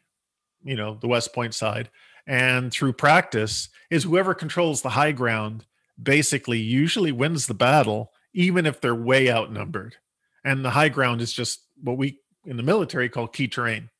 you 0.62 0.77
know, 0.77 0.99
the 1.01 1.09
West 1.09 1.35
Point 1.35 1.55
side, 1.55 1.91
and 2.29 2.71
through 2.71 2.93
practice, 2.93 3.69
is 3.91 4.05
whoever 4.05 4.35
controls 4.35 4.83
the 4.83 4.91
high 4.91 5.12
ground 5.12 5.64
basically 6.01 6.59
usually 6.59 7.11
wins 7.11 7.47
the 7.47 7.55
battle, 7.55 8.12
even 8.33 8.67
if 8.67 8.81
they're 8.81 8.95
way 8.95 9.31
outnumbered. 9.31 9.97
And 10.45 10.64
the 10.64 10.71
high 10.71 10.91
ground 10.91 11.21
is 11.21 11.33
just 11.33 11.62
what 11.83 11.97
we 11.97 12.21
in 12.45 12.57
the 12.57 12.62
military 12.62 13.09
call 13.09 13.27
key 13.27 13.49
terrain. 13.49 13.91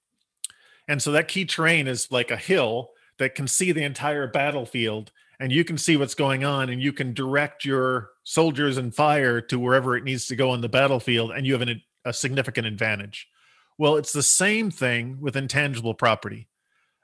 And 0.87 1.03
so 1.03 1.11
that 1.12 1.29
key 1.29 1.45
terrain 1.45 1.88
is 1.88 2.12
like 2.12 2.31
a 2.31 2.37
hill 2.37 2.91
that 3.19 3.35
can 3.35 3.49
see 3.49 3.73
the 3.73 3.83
entire 3.83 4.27
battlefield 4.27 5.11
and 5.41 5.53
you 5.53 5.64
can 5.64 5.79
see 5.79 5.97
what's 5.97 6.14
going 6.14 6.45
on 6.45 6.69
and 6.69 6.83
you 6.83 6.93
can 6.93 7.14
direct 7.14 7.64
your 7.64 8.11
soldiers 8.25 8.77
and 8.77 8.95
fire 8.95 9.41
to 9.41 9.59
wherever 9.59 9.97
it 9.97 10.05
needs 10.05 10.27
to 10.27 10.37
go 10.37 10.51
on 10.51 10.61
the 10.61 10.69
battlefield 10.69 11.31
and 11.31 11.47
you 11.47 11.53
have 11.53 11.62
an 11.62 11.83
a 12.05 12.12
significant 12.12 12.67
advantage. 12.67 13.29
Well, 13.77 13.97
it's 13.97 14.12
the 14.12 14.23
same 14.23 14.71
thing 14.71 15.19
with 15.21 15.37
intangible 15.37 15.95
property. 15.95 16.49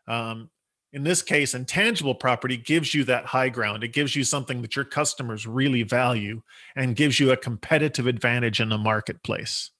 Um, 0.08 0.50
in 0.94 1.02
this 1.02 1.22
case, 1.22 1.54
intangible 1.54 2.14
property 2.14 2.57
gives 2.57 2.94
you 2.94 3.02
that 3.04 3.26
high 3.26 3.48
ground. 3.48 3.83
It 3.83 3.92
gives 3.92 4.14
you 4.14 4.22
something 4.22 4.62
that 4.62 4.76
your 4.76 4.85
customers 4.85 5.44
really 5.44 5.83
value 5.83 6.40
and 6.76 6.94
gives 6.94 7.18
you 7.18 7.33
a 7.33 7.37
competitive 7.37 8.07
advantage 8.07 8.61
in 8.61 8.68
the 8.68 8.78
marketplace. 8.78 9.72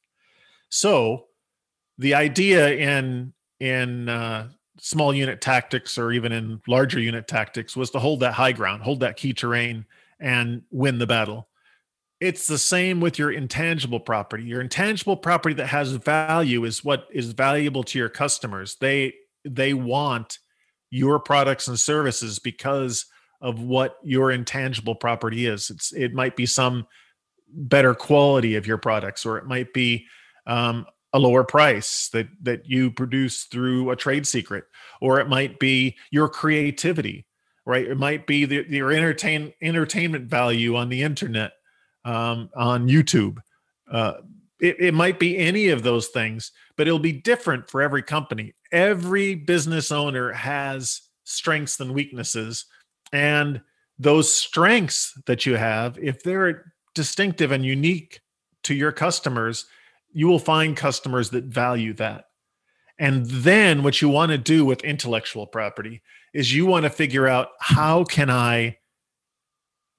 So, 0.71 1.27
the 1.99 2.15
idea 2.15 2.75
in 2.75 3.33
in 3.61 4.09
uh, 4.09 4.49
small 4.81 5.15
unit 5.15 5.41
tactics 5.41 5.97
or 5.97 6.11
even 6.11 6.33
in 6.33 6.61
larger 6.67 6.99
unit 6.99 7.29
tactics 7.29 7.77
was 7.77 7.91
to 7.91 8.01
hold 8.01 8.19
that 8.21 8.33
high 8.33 8.51
ground, 8.51 8.83
hold 8.83 8.99
that 9.01 9.17
key 9.17 9.33
terrain, 9.33 9.87
and 10.19 10.63
win 10.73 10.99
the 10.99 11.07
battle. 11.07 11.49
It's 12.21 12.49
the 12.49 12.59
same 12.59 13.01
with 13.01 13.21
your 13.21 13.31
intangible 13.31 14.01
property. 14.01 14.43
Your 14.43 14.61
intangible 14.61 15.17
property 15.17 15.55
that 15.57 15.69
has 15.69 15.93
value 15.93 16.65
is 16.65 16.83
what 16.83 17.07
is 17.13 17.31
valuable 17.31 17.85
to 17.85 18.01
your 18.01 18.09
customers. 18.09 18.77
They 18.81 19.15
they 19.45 19.75
want 19.75 20.41
your 20.95 21.19
products 21.19 21.67
and 21.67 21.79
services 21.79 22.39
because 22.39 23.07
of 23.41 23.61
what 23.61 23.97
your 24.05 24.31
intangible 24.31 24.95
property 24.95 25.45
is. 25.45 25.69
It's 25.69 25.93
it 25.93 26.15
might 26.15 26.37
be 26.37 26.47
some 26.47 26.87
better 27.49 27.95
quality 27.95 28.55
of 28.55 28.65
your 28.65 28.79
products, 28.79 29.27
or 29.27 29.37
it 29.37 29.45
might 29.45 29.73
be 29.73 30.07
um, 30.47 30.87
a 31.13 31.19
lower 31.19 31.43
price 31.43 32.09
that 32.11 32.29
that 32.43 32.67
you 32.67 32.93
produce 32.93 33.45
through 33.45 33.91
a 33.91 33.97
trade 33.97 34.25
secret, 34.25 34.67
or 35.01 35.19
it 35.19 35.29
might 35.29 35.59
be 35.59 35.97
your 36.13 36.29
creativity, 36.29 37.27
right? 37.67 37.89
It 37.89 37.99
might 37.99 38.29
be 38.29 38.45
the, 38.45 38.65
your 38.69 38.93
entertain 38.93 39.53
entertainment 39.61 40.31
value 40.31 40.77
on 40.77 40.91
the 40.91 41.03
internet, 41.03 41.55
um, 42.05 42.51
on 42.55 42.87
YouTube. 42.87 43.39
Uh, 43.91 44.15
it, 44.65 44.81
it 44.81 44.95
might 44.95 45.19
be 45.19 45.37
any 45.37 45.69
of 45.69 45.83
those 45.83 46.09
things, 46.09 46.51
but 46.77 46.87
it'll 46.87 46.99
be 46.99 47.13
different 47.13 47.69
for 47.69 47.83
every 47.83 48.03
company. 48.03 48.55
Every 48.73 49.35
business 49.35 49.93
owner 49.93 50.33
has 50.33 51.03
strengths 51.25 51.79
and 51.81 51.93
weaknesses, 51.93 52.65
and 53.13 53.61
those 53.99 54.33
strengths 54.33 55.13
that 55.27 55.47
you 55.47 55.57
have, 55.57 55.99
if 55.99 56.23
they're 56.23 56.73
distinctive 56.95 57.53
and 57.53 57.65
unique 57.65 58.21
to 58.65 58.75
your 58.75 58.91
customers, 58.91 59.67
you 60.13 60.27
will 60.27 60.39
find 60.39 60.77
customers 60.77 61.31
that 61.31 61.45
value 61.45 61.93
that. 61.95 62.25
And 62.99 63.27
then 63.27 63.83
what 63.83 64.01
you 64.01 64.09
want 64.09 64.33
to 64.33 64.39
do 64.39 64.65
with 64.65 64.83
intellectual 64.83 65.47
property 65.47 66.03
is 66.33 66.55
you 66.55 66.67
want 66.67 66.85
to 66.85 66.91
figure 66.91 67.29
out 67.29 67.49
how 67.61 68.05
can 68.05 68.31
I 68.31 68.79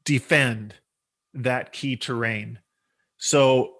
defend 0.05 0.75
that 1.33 1.71
key 1.73 1.97
terrain. 1.97 2.59
So 3.17 3.74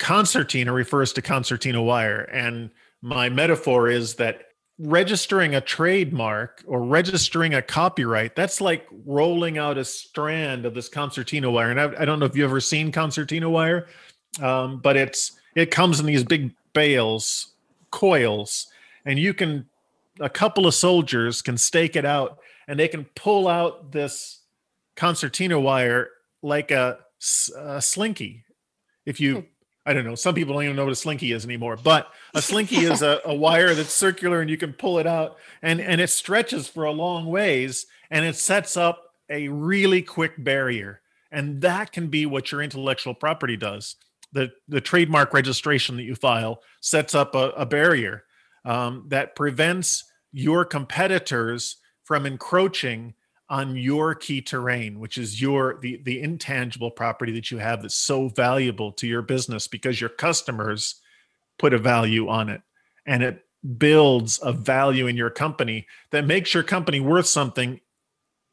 concertina 0.00 0.72
refers 0.72 1.12
to 1.12 1.22
concertina 1.22 1.80
wire. 1.80 2.22
And 2.22 2.70
my 3.02 3.28
metaphor 3.28 3.88
is 3.88 4.14
that 4.16 4.46
registering 4.78 5.54
a 5.54 5.60
trademark 5.60 6.64
or 6.66 6.82
registering 6.82 7.52
a 7.52 7.60
copyright 7.60 8.34
that's 8.34 8.62
like 8.62 8.86
rolling 9.04 9.58
out 9.58 9.76
a 9.76 9.84
strand 9.84 10.64
of 10.64 10.74
this 10.74 10.88
concertina 10.88 11.50
wire. 11.50 11.70
And 11.70 11.78
i, 11.78 11.92
I 12.00 12.04
don't 12.06 12.18
know 12.18 12.24
if 12.24 12.34
you've 12.34 12.48
ever 12.48 12.60
seen 12.60 12.90
concertina 12.90 13.48
wire 13.48 13.88
um, 14.40 14.80
but 14.80 14.96
it's 14.96 15.32
it 15.54 15.70
comes 15.70 16.00
in 16.00 16.06
these 16.06 16.24
big 16.24 16.54
bales 16.72 17.52
coils 17.90 18.68
and 19.04 19.18
you 19.18 19.34
can 19.34 19.66
a 20.18 20.30
couple 20.30 20.66
of 20.66 20.74
soldiers 20.74 21.42
can 21.42 21.58
stake 21.58 21.94
it 21.94 22.06
out 22.06 22.38
and 22.66 22.80
they 22.80 22.88
can 22.88 23.04
pull 23.14 23.48
out 23.48 23.92
this 23.92 24.40
concertina 24.96 25.60
wire 25.60 26.08
like 26.42 26.70
a, 26.70 26.98
a 27.56 27.82
slinky. 27.82 28.44
If 29.04 29.20
you 29.20 29.34
hmm. 29.34 29.46
I 29.86 29.92
don't 29.92 30.04
know. 30.04 30.14
Some 30.14 30.34
people 30.34 30.54
don't 30.54 30.64
even 30.64 30.76
know 30.76 30.84
what 30.84 30.92
a 30.92 30.96
slinky 30.96 31.32
is 31.32 31.44
anymore. 31.44 31.76
But 31.76 32.08
a 32.34 32.42
slinky 32.42 32.76
is 32.78 33.02
a, 33.02 33.20
a, 33.24 33.34
wire 33.34 33.74
that's 33.74 33.92
circular 33.92 34.40
and 34.40 34.50
you 34.50 34.56
can 34.56 34.72
pull 34.72 34.98
it 34.98 35.06
out 35.06 35.36
and, 35.62 35.80
and 35.80 36.00
it 36.00 36.10
stretches 36.10 36.68
for 36.68 36.84
a 36.84 36.92
long 36.92 37.26
ways 37.26 37.86
and 38.10 38.24
it 38.24 38.36
sets 38.36 38.76
up 38.76 39.04
a 39.30 39.48
really 39.48 40.02
quick 40.02 40.32
barrier. 40.42 41.00
And 41.32 41.60
that 41.62 41.92
can 41.92 42.08
be 42.08 42.26
what 42.26 42.52
your 42.52 42.60
intellectual 42.60 43.14
property 43.14 43.56
does. 43.56 43.96
The, 44.32 44.52
the 44.68 44.80
trademark 44.80 45.32
registration 45.32 45.96
that 45.96 46.02
you 46.02 46.14
file 46.14 46.62
sets 46.80 47.14
up 47.14 47.34
a, 47.34 47.50
a 47.50 47.66
barrier 47.66 48.24
um, 48.64 49.06
that 49.08 49.34
prevents 49.34 50.04
your 50.32 50.64
competitors 50.64 51.76
from 52.04 52.26
encroaching 52.26 53.14
on 53.50 53.76
your 53.76 54.14
key 54.14 54.40
terrain 54.40 54.98
which 55.00 55.18
is 55.18 55.42
your 55.42 55.78
the 55.82 56.00
the 56.04 56.20
intangible 56.22 56.90
property 56.90 57.32
that 57.32 57.50
you 57.50 57.58
have 57.58 57.82
that's 57.82 57.96
so 57.96 58.28
valuable 58.28 58.92
to 58.92 59.06
your 59.06 59.22
business 59.22 59.66
because 59.66 60.00
your 60.00 60.08
customers 60.08 61.00
put 61.60 61.74
a 61.74 61.78
value 61.78 62.28
on 62.28 62.48
it. 62.48 62.62
And 63.06 63.22
it 63.22 63.44
builds 63.76 64.40
a 64.42 64.52
value 64.52 65.06
in 65.06 65.16
your 65.16 65.30
company 65.30 65.86
that 66.10 66.26
makes 66.26 66.54
your 66.54 66.62
company 66.62 66.98
worth 66.98 67.26
something 67.26 67.80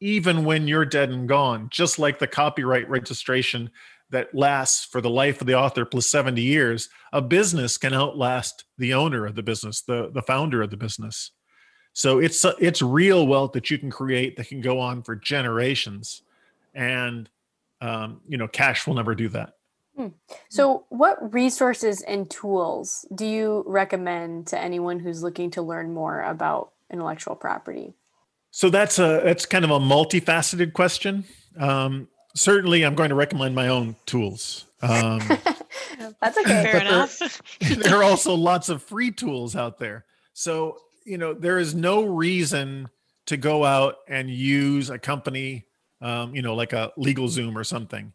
even 0.00 0.44
when 0.44 0.68
you're 0.68 0.84
dead 0.84 1.08
and 1.10 1.26
gone 1.26 1.68
just 1.70 1.98
like 1.98 2.18
the 2.18 2.26
copyright 2.26 2.88
registration 2.88 3.70
that 4.10 4.32
lasts 4.34 4.84
for 4.84 5.00
the 5.00 5.10
life 5.10 5.40
of 5.40 5.46
the 5.46 5.54
author 5.54 5.84
plus 5.84 6.06
70 6.06 6.40
years. 6.40 6.88
A 7.12 7.20
business 7.20 7.78
can 7.78 7.94
outlast 7.94 8.64
the 8.76 8.94
owner 8.94 9.26
of 9.26 9.34
the 9.34 9.42
business 9.42 9.80
the 9.80 10.10
the 10.12 10.22
founder 10.22 10.62
of 10.62 10.70
the 10.70 10.76
business 10.76 11.32
so 11.98 12.20
it's 12.20 12.44
it's 12.60 12.80
real 12.80 13.26
wealth 13.26 13.54
that 13.54 13.72
you 13.72 13.76
can 13.76 13.90
create 13.90 14.36
that 14.36 14.46
can 14.46 14.60
go 14.60 14.78
on 14.78 15.02
for 15.02 15.16
generations, 15.16 16.22
and 16.72 17.28
um, 17.80 18.20
you 18.28 18.38
know 18.38 18.46
cash 18.46 18.86
will 18.86 18.94
never 18.94 19.16
do 19.16 19.28
that. 19.30 19.56
Hmm. 19.96 20.10
So, 20.48 20.84
what 20.90 21.34
resources 21.34 22.02
and 22.02 22.30
tools 22.30 23.04
do 23.12 23.26
you 23.26 23.64
recommend 23.66 24.46
to 24.46 24.60
anyone 24.60 25.00
who's 25.00 25.24
looking 25.24 25.50
to 25.50 25.62
learn 25.62 25.92
more 25.92 26.22
about 26.22 26.70
intellectual 26.88 27.34
property? 27.34 27.94
So 28.52 28.70
that's 28.70 29.00
a 29.00 29.20
that's 29.24 29.44
kind 29.44 29.64
of 29.64 29.72
a 29.72 29.80
multifaceted 29.80 30.74
question. 30.74 31.24
Um, 31.58 32.06
certainly, 32.32 32.84
I'm 32.84 32.94
going 32.94 33.08
to 33.08 33.16
recommend 33.16 33.56
my 33.56 33.66
own 33.66 33.96
tools. 34.06 34.66
Um, 34.82 35.18
that's 36.20 36.38
okay. 36.38 36.62
Fair 36.62 36.80
enough. 36.80 37.18
There, 37.58 37.74
there 37.76 37.96
are 37.96 38.04
also 38.04 38.34
lots 38.34 38.68
of 38.68 38.84
free 38.84 39.10
tools 39.10 39.56
out 39.56 39.80
there. 39.80 40.04
So 40.32 40.78
you 41.08 41.18
know 41.18 41.34
there 41.34 41.58
is 41.58 41.74
no 41.74 42.04
reason 42.04 42.88
to 43.26 43.36
go 43.36 43.64
out 43.64 43.96
and 44.08 44.30
use 44.30 44.90
a 44.90 44.98
company 44.98 45.66
um, 46.00 46.34
you 46.34 46.42
know 46.42 46.54
like 46.54 46.72
a 46.72 46.92
LegalZoom 46.98 47.56
or 47.56 47.64
something. 47.64 48.12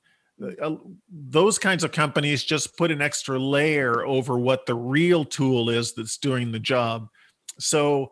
Uh, 0.62 0.76
those 1.10 1.60
kinds 1.60 1.84
of 1.84 1.92
companies 1.92 2.44
just 2.44 2.76
put 2.76 2.92
an 2.92 3.02
extra 3.02 3.38
layer 3.40 4.06
over 4.06 4.38
what 4.38 4.66
the 4.66 4.76
real 4.76 5.24
tool 5.24 5.70
is 5.70 5.94
that's 5.94 6.18
doing 6.18 6.52
the 6.52 6.60
job. 6.60 7.08
So 7.60 8.12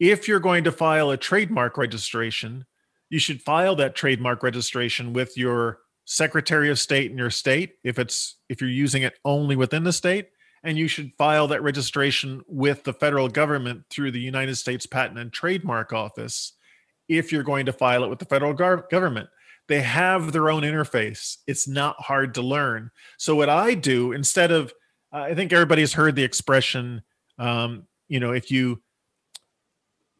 if 0.00 0.26
you're 0.26 0.40
going 0.40 0.64
to 0.64 0.72
file 0.72 1.10
a 1.10 1.16
trademark 1.16 1.78
registration 1.78 2.64
you 3.10 3.18
should 3.18 3.42
file 3.42 3.76
that 3.76 3.94
trademark 3.94 4.42
registration 4.42 5.12
with 5.12 5.36
your 5.36 5.80
secretary 6.06 6.70
of 6.70 6.78
state 6.78 7.10
in 7.10 7.18
your 7.18 7.30
state 7.30 7.74
if 7.84 7.98
it's 7.98 8.36
if 8.48 8.60
you're 8.60 8.70
using 8.70 9.02
it 9.02 9.14
only 9.24 9.54
within 9.54 9.84
the 9.84 9.92
state 9.92 10.28
and 10.62 10.76
you 10.76 10.88
should 10.88 11.12
file 11.16 11.48
that 11.48 11.62
registration 11.62 12.42
with 12.46 12.84
the 12.84 12.92
federal 12.92 13.28
government 13.28 13.84
through 13.90 14.10
the 14.10 14.20
United 14.20 14.56
States 14.56 14.86
Patent 14.86 15.18
and 15.18 15.32
Trademark 15.32 15.92
Office 15.92 16.52
if 17.08 17.32
you're 17.32 17.42
going 17.42 17.66
to 17.66 17.72
file 17.72 18.04
it 18.04 18.10
with 18.10 18.18
the 18.18 18.24
federal 18.24 18.52
gar- 18.52 18.86
government. 18.90 19.28
They 19.68 19.80
have 19.80 20.32
their 20.32 20.50
own 20.50 20.62
interface. 20.62 21.38
It's 21.46 21.68
not 21.68 21.96
hard 22.00 22.34
to 22.34 22.42
learn. 22.42 22.90
So, 23.18 23.36
what 23.36 23.48
I 23.48 23.74
do 23.74 24.12
instead 24.12 24.50
of, 24.50 24.72
uh, 25.12 25.18
I 25.18 25.34
think 25.34 25.52
everybody's 25.52 25.92
heard 25.92 26.16
the 26.16 26.24
expression, 26.24 27.02
um, 27.38 27.86
you 28.08 28.20
know, 28.20 28.32
if 28.32 28.50
you 28.50 28.82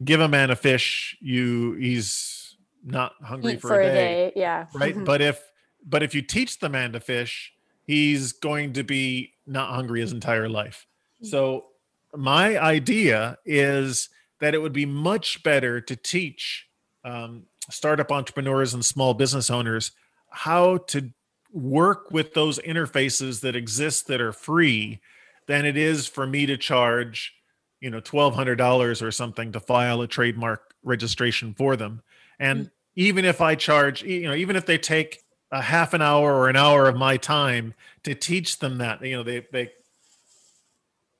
give 0.03 0.21
a 0.21 0.27
man 0.27 0.51
a 0.51 0.55
fish, 0.55 1.17
you 1.19 1.73
he's 1.73 2.55
not 2.83 3.13
hungry 3.21 3.57
for, 3.57 3.67
for, 3.69 3.81
a, 3.81 3.85
day, 3.85 3.93
day. 3.93 4.33
Yeah. 4.35 4.67
Right. 4.73 4.95
Mm-hmm. 4.95 5.03
But 5.03 5.21
if 5.21 5.43
but 5.85 6.03
if 6.03 6.15
you 6.15 6.21
teach 6.21 6.59
the 6.59 6.69
man 6.69 6.93
to 6.93 6.99
fish, 6.99 7.51
he's 7.83 8.31
going 8.33 8.73
to 8.73 8.83
be 8.83 9.33
not 9.45 9.73
hungry 9.73 10.01
his 10.01 10.11
entire 10.11 10.49
life. 10.49 10.85
Hmm. 11.19 11.27
So 11.27 11.65
my 12.13 12.57
idea 12.57 13.37
is 13.45 14.09
that 14.39 14.53
it 14.53 14.61
would 14.61 14.73
be 14.73 14.85
much 14.85 15.43
better 15.43 15.79
to 15.81 15.95
teach 15.95 16.67
um, 17.03 17.43
startup 17.69 18.11
entrepreneurs 18.11 18.73
and 18.73 18.83
small 18.83 19.13
business 19.13 19.49
owners 19.49 19.91
how 20.29 20.77
to 20.77 21.11
work 21.51 22.11
with 22.11 22.33
those 22.33 22.59
interfaces 22.59 23.41
that 23.41 23.55
exist 23.55 24.07
that 24.07 24.21
are 24.21 24.31
free 24.31 24.99
than 25.47 25.65
it 25.65 25.75
is 25.75 26.07
for 26.07 26.25
me 26.25 26.45
to 26.45 26.57
charge 26.57 27.33
you 27.81 27.89
know 27.89 27.99
$1200 27.99 29.01
or 29.01 29.11
something 29.11 29.51
to 29.51 29.59
file 29.59 30.01
a 30.01 30.07
trademark 30.07 30.75
registration 30.83 31.53
for 31.53 31.75
them 31.75 32.01
and 32.39 32.59
mm-hmm. 32.59 32.69
even 32.95 33.25
if 33.25 33.41
i 33.41 33.53
charge 33.53 34.01
you 34.03 34.27
know 34.27 34.33
even 34.33 34.55
if 34.55 34.65
they 34.65 34.77
take 34.77 35.19
a 35.51 35.61
half 35.61 35.93
an 35.93 36.01
hour 36.01 36.33
or 36.33 36.49
an 36.49 36.55
hour 36.55 36.87
of 36.87 36.95
my 36.95 37.17
time 37.17 37.73
to 38.03 38.15
teach 38.15 38.59
them 38.59 38.77
that 38.77 39.03
you 39.03 39.15
know 39.15 39.23
they 39.23 39.45
they 39.51 39.71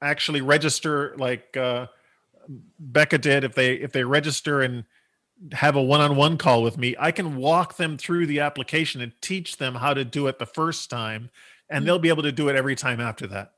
actually 0.02 0.42
register 0.42 1.14
like 1.18 1.56
uh, 1.58 1.88
Becca 2.80 3.18
did 3.18 3.44
if 3.44 3.54
they 3.54 3.74
if 3.76 3.92
they 3.92 4.04
register 4.04 4.62
and 4.62 4.86
have 5.54 5.76
a 5.76 5.82
one-on-one 5.82 6.38
call 6.38 6.64
with 6.64 6.78
me 6.78 6.96
I 7.00 7.12
can 7.12 7.36
walk 7.36 7.78
them 7.78 7.98
through 7.98 8.28
the 8.28 8.40
application 8.40 9.02
and 9.02 9.12
teach 9.22 9.58
them 9.58 9.76
how 9.76 9.94
to 9.94 10.06
do 10.06 10.28
it 10.28 10.40
the 10.40 10.46
first 10.46 10.90
time 10.90 11.30
and 11.70 11.86
they'll 11.86 12.00
be 12.00 12.10
able 12.10 12.24
to 12.24 12.32
do 12.32 12.50
it 12.50 12.56
every 12.56 12.76
time 12.76 13.00
after 13.00 13.28
that. 13.28 13.54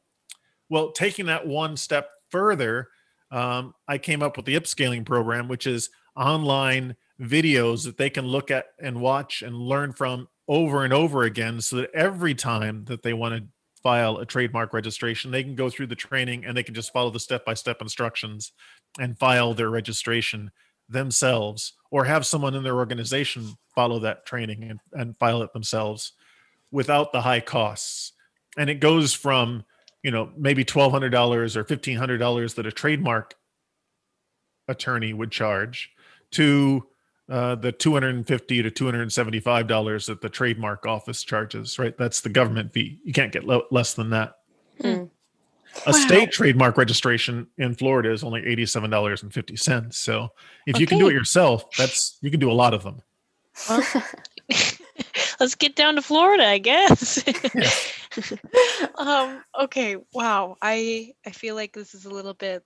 Well 0.70 0.92
taking 0.92 1.28
that 1.28 1.46
one 1.46 1.78
step 1.78 2.10
further 2.30 2.90
um, 3.32 3.74
I 3.88 3.98
came 3.98 4.24
up 4.24 4.38
with 4.38 4.46
the 4.46 4.56
upscaling 4.56 5.06
program 5.06 5.48
which 5.48 5.68
is 5.68 5.90
online 6.16 6.96
videos 7.20 7.86
that 7.86 7.98
they 7.98 8.10
can 8.10 8.26
look 8.26 8.50
at 8.50 8.68
and 8.80 9.02
watch 9.02 9.42
and 9.42 9.56
learn 9.56 9.92
from 9.92 10.28
over 10.48 10.84
and 10.84 10.94
over 10.94 11.24
again 11.24 11.62
so 11.62 11.78
that 11.78 11.92
every 11.94 12.36
time 12.36 12.86
that 12.86 13.04
they 13.04 13.14
want 13.14 13.36
to 13.36 13.48
file 13.82 14.18
a 14.18 14.26
trademark 14.26 14.74
registration, 14.74 15.32
they 15.32 15.44
can 15.44 15.56
go 15.56 15.70
through 15.70 15.88
the 15.88 15.96
training 15.96 16.46
and 16.46 16.56
they 16.56 16.64
can 16.64 16.74
just 16.74 16.94
follow 16.94 17.10
the 17.10 17.20
step 17.20 17.46
by 17.46 17.54
step 17.54 17.82
instructions 17.82 18.54
and 19.00 19.18
file 19.20 19.54
their 19.54 19.70
registration 19.70 20.52
themselves 20.90 21.74
or 21.92 22.06
have 22.06 22.26
someone 22.26 22.56
in 22.56 22.64
their 22.64 22.78
organization 22.78 23.54
follow 23.76 24.00
that 24.00 24.26
training 24.26 24.64
and, 24.64 24.80
and 24.94 25.18
file 25.18 25.42
it 25.42 25.54
themselves 25.54 26.14
without 26.72 27.12
the 27.12 27.22
high 27.22 27.40
costs. 27.40 28.14
And 28.58 28.70
it 28.70 28.80
goes 28.80 29.14
from, 29.14 29.64
you 30.04 30.12
know, 30.12 30.32
maybe 30.38 30.66
$1,200 30.66 31.56
or 31.56 31.64
$1,500 31.64 32.56
that 32.56 32.66
a 32.66 32.72
trademark 32.72 33.36
attorney 34.68 35.14
would 35.14 35.32
charge 35.32 35.92
to 36.32 36.88
uh, 37.30 37.56
the 37.56 37.72
250 37.72 38.64
to 38.64 38.70
275 38.72 39.68
dollars 39.68 40.06
that 40.08 40.22
the 40.22 40.30
trademark 40.30 40.86
office 40.86 41.24
charges. 41.24 41.80
Right, 41.80 41.98
that's 41.98 42.22
the 42.22 42.30
government 42.30 42.74
fee. 42.74 43.00
You 43.04 43.14
can't 43.14 43.32
get 43.32 43.46
lo- 43.46 43.66
less 43.72 43.94
than 43.94 44.10
that. 44.12 44.40
Hmm. 44.82 45.04
A 45.88 45.92
Wow. 45.92 45.92
state 45.94 46.32
trademark 46.32 46.78
registration 46.78 47.48
in 47.58 47.74
Florida 47.74 48.12
is 48.12 48.24
only 48.24 48.46
eighty-seven 48.46 48.90
dollars 48.92 49.24
and 49.24 49.34
fifty 49.34 49.56
cents. 49.56 49.98
So 49.98 50.30
if 50.68 50.80
you 50.80 50.86
can 50.86 51.00
do 51.00 51.08
it 51.10 51.14
yourself, 51.14 51.66
that's 51.78 52.18
you 52.22 52.30
can 52.30 52.40
do 52.40 52.52
a 52.52 52.54
lot 52.54 52.74
of 52.76 52.84
them. 52.84 53.02
Let's 55.40 55.56
get 55.56 55.76
down 55.76 55.96
to 55.96 56.02
Florida, 56.02 56.46
I 56.48 56.58
guess. 56.60 57.24
Yeah. 57.56 57.70
um, 58.98 59.44
okay, 59.62 59.98
wow. 60.14 60.58
I 60.62 61.14
I 61.26 61.32
feel 61.32 61.56
like 61.56 61.74
this 61.74 61.94
is 61.94 62.06
a 62.06 62.10
little 62.10 62.34
bit 62.34 62.64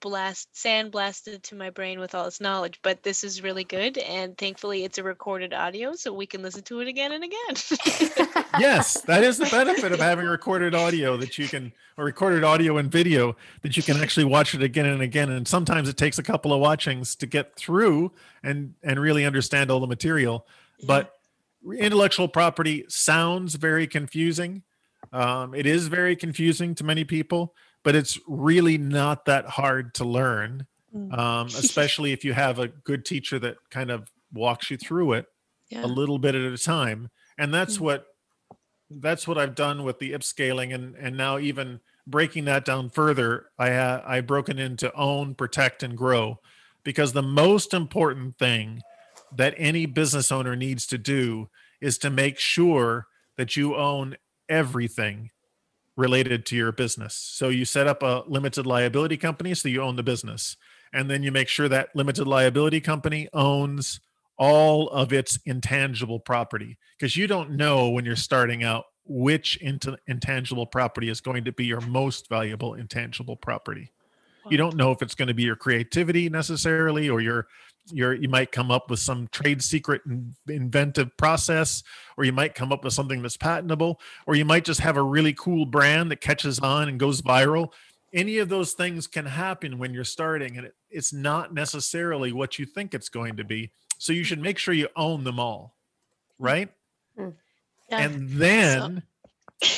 blast 0.00 0.48
sand 0.56 0.92
blasted 0.92 1.42
to 1.44 1.54
my 1.54 1.70
brain 1.70 2.00
with 2.00 2.14
all 2.14 2.24
this 2.24 2.40
knowledge, 2.40 2.80
but 2.82 3.02
this 3.02 3.24
is 3.24 3.42
really 3.42 3.64
good 3.64 3.98
and 3.98 4.36
thankfully 4.36 4.84
it's 4.84 4.98
a 4.98 5.02
recorded 5.02 5.52
audio 5.52 5.94
so 5.94 6.12
we 6.12 6.26
can 6.26 6.42
listen 6.42 6.62
to 6.62 6.80
it 6.80 6.88
again 6.88 7.12
and 7.12 7.24
again. 7.24 8.36
yes, 8.58 9.00
that 9.02 9.22
is 9.22 9.38
the 9.38 9.48
benefit 9.50 9.92
of 9.92 9.98
having 9.98 10.26
recorded 10.36 10.74
audio 10.74 11.16
that 11.16 11.38
you 11.38 11.48
can, 11.48 11.72
or 11.96 12.04
recorded 12.04 12.44
audio 12.44 12.78
and 12.78 12.90
video 12.90 13.36
that 13.62 13.76
you 13.76 13.82
can 13.82 13.96
actually 13.98 14.24
watch 14.24 14.54
it 14.54 14.62
again 14.62 14.86
and 14.86 15.02
again. 15.02 15.30
And 15.30 15.46
sometimes 15.46 15.88
it 15.88 15.96
takes 15.96 16.18
a 16.18 16.22
couple 16.22 16.52
of 16.52 16.60
watchings 16.60 17.14
to 17.16 17.26
get 17.26 17.56
through 17.56 18.12
and 18.42 18.74
and 18.82 19.00
really 19.00 19.24
understand 19.24 19.70
all 19.70 19.80
the 19.80 19.86
material. 19.86 20.46
But 20.86 21.12
intellectual 21.78 22.28
property 22.28 22.84
sounds 22.88 23.54
very 23.54 23.86
confusing. 23.86 24.62
Um, 25.12 25.54
it 25.54 25.66
is 25.66 25.88
very 25.88 26.16
confusing 26.16 26.74
to 26.76 26.84
many 26.84 27.04
people, 27.04 27.54
but 27.82 27.94
it's 27.94 28.18
really 28.26 28.78
not 28.78 29.24
that 29.26 29.46
hard 29.46 29.94
to 29.94 30.04
learn, 30.04 30.66
Mm. 30.94 31.18
um, 31.18 31.46
especially 31.48 32.12
if 32.12 32.24
you 32.24 32.32
have 32.32 32.58
a 32.58 32.68
good 32.68 33.04
teacher 33.04 33.38
that 33.40 33.56
kind 33.70 33.90
of 33.90 34.10
walks 34.32 34.70
you 34.70 34.76
through 34.76 35.12
it 35.14 35.26
yeah. 35.68 35.84
a 35.84 35.86
little 35.86 36.18
bit 36.18 36.34
at 36.34 36.52
a 36.52 36.56
time 36.58 37.10
and 37.38 37.52
that's 37.52 37.76
Mm. 37.78 37.80
what 37.80 38.06
that's 38.90 39.26
what 39.26 39.36
i've 39.36 39.54
done 39.54 39.82
with 39.84 39.98
the 39.98 40.12
ip 40.12 40.22
scaling 40.22 40.72
and 40.72 40.94
and 40.96 41.16
now 41.16 41.38
even 41.38 41.80
breaking 42.06 42.44
that 42.44 42.64
down 42.64 42.88
further 42.88 43.46
i 43.58 43.70
ha- 43.70 44.02
i 44.06 44.20
broken 44.20 44.58
into 44.58 44.92
own 44.94 45.34
protect 45.34 45.82
and 45.82 45.96
grow 45.98 46.38
because 46.84 47.12
the 47.12 47.22
most 47.22 47.74
important 47.74 48.38
thing 48.38 48.80
that 49.34 49.54
any 49.56 49.86
business 49.86 50.30
owner 50.30 50.54
needs 50.54 50.86
to 50.86 50.98
do 50.98 51.48
is 51.80 51.98
to 51.98 52.10
make 52.10 52.38
sure 52.38 53.06
that 53.36 53.56
you 53.56 53.74
own 53.74 54.16
everything 54.48 55.30
related 55.96 56.44
to 56.46 56.56
your 56.56 56.72
business. 56.72 57.14
So 57.14 57.48
you 57.48 57.64
set 57.64 57.86
up 57.86 58.02
a 58.02 58.22
limited 58.26 58.66
liability 58.66 59.16
company 59.16 59.54
so 59.54 59.68
you 59.68 59.82
own 59.82 59.96
the 59.96 60.02
business 60.02 60.56
and 60.92 61.10
then 61.10 61.22
you 61.22 61.32
make 61.32 61.48
sure 61.48 61.68
that 61.68 61.94
limited 61.94 62.26
liability 62.26 62.80
company 62.80 63.28
owns 63.32 64.00
all 64.38 64.88
of 64.90 65.12
its 65.12 65.38
intangible 65.46 66.20
property 66.20 66.76
because 66.98 67.16
you 67.16 67.26
don't 67.26 67.50
know 67.50 67.88
when 67.88 68.04
you're 68.04 68.16
starting 68.16 68.62
out 68.62 68.84
which 69.06 69.56
int- 69.58 69.86
intangible 70.06 70.66
property 70.66 71.08
is 71.08 71.20
going 71.20 71.44
to 71.44 71.52
be 71.52 71.64
your 71.64 71.80
most 71.82 72.28
valuable 72.28 72.74
intangible 72.74 73.36
property. 73.36 73.92
You 74.48 74.56
don't 74.56 74.76
know 74.76 74.92
if 74.92 75.02
it's 75.02 75.14
going 75.14 75.28
to 75.28 75.34
be 75.34 75.42
your 75.42 75.56
creativity 75.56 76.28
necessarily 76.28 77.08
or 77.08 77.20
your 77.20 77.48
your 77.92 78.14
you 78.14 78.28
might 78.28 78.52
come 78.52 78.70
up 78.70 78.90
with 78.90 78.98
some 78.98 79.28
trade 79.28 79.62
secret 79.62 80.02
and 80.06 80.34
inventive 80.48 81.16
process 81.16 81.82
or 82.16 82.24
you 82.24 82.32
might 82.32 82.54
come 82.54 82.72
up 82.72 82.84
with 82.84 82.92
something 82.92 83.22
that's 83.22 83.36
patentable 83.36 84.00
or 84.26 84.34
you 84.34 84.44
might 84.44 84.64
just 84.64 84.80
have 84.80 84.96
a 84.96 85.02
really 85.02 85.32
cool 85.32 85.66
brand 85.66 86.10
that 86.10 86.20
catches 86.20 86.58
on 86.58 86.88
and 86.88 86.98
goes 86.98 87.22
viral. 87.22 87.72
Any 88.12 88.38
of 88.38 88.48
those 88.48 88.72
things 88.72 89.06
can 89.06 89.26
happen 89.26 89.78
when 89.78 89.92
you're 89.92 90.04
starting 90.04 90.56
and 90.56 90.66
it, 90.66 90.74
it's 90.90 91.12
not 91.12 91.54
necessarily 91.54 92.32
what 92.32 92.58
you 92.58 92.66
think 92.66 92.94
it's 92.94 93.08
going 93.08 93.36
to 93.36 93.44
be. 93.44 93.70
So 93.98 94.12
you 94.12 94.24
should 94.24 94.40
make 94.40 94.58
sure 94.58 94.74
you 94.74 94.88
own 94.96 95.24
them 95.24 95.38
all 95.38 95.74
right? 96.38 96.70
Mm-hmm. 97.18 97.30
Yeah. 97.90 98.00
and 98.00 98.28
then 98.30 99.02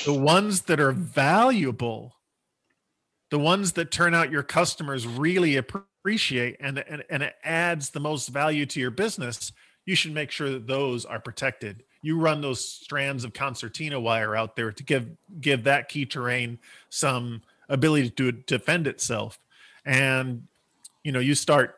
the 0.06 0.14
ones 0.14 0.62
that 0.62 0.80
are 0.80 0.92
valuable 0.92 2.14
the 3.30 3.38
ones 3.38 3.72
that 3.72 3.90
turn 3.90 4.14
out 4.14 4.30
your 4.30 4.42
customers 4.42 5.06
really 5.06 5.56
appreciate 5.56 5.87
and, 6.04 6.78
and 6.78 7.04
and 7.10 7.22
it 7.22 7.34
adds 7.44 7.90
the 7.90 8.00
most 8.00 8.28
value 8.28 8.64
to 8.66 8.80
your 8.80 8.90
business 8.90 9.52
you 9.84 9.94
should 9.94 10.12
make 10.12 10.30
sure 10.30 10.50
that 10.50 10.66
those 10.66 11.06
are 11.06 11.18
protected. 11.18 11.82
You 12.02 12.18
run 12.18 12.42
those 12.42 12.62
strands 12.62 13.24
of 13.24 13.32
concertina 13.32 13.98
wire 13.98 14.36
out 14.36 14.54
there 14.54 14.70
to 14.70 14.82
give 14.84 15.08
give 15.40 15.64
that 15.64 15.88
key 15.88 16.04
terrain 16.04 16.58
some 16.90 17.42
ability 17.70 18.10
to 18.10 18.32
defend 18.32 18.86
itself. 18.86 19.38
And 19.86 20.46
you 21.04 21.12
know 21.12 21.20
you 21.20 21.34
start 21.34 21.76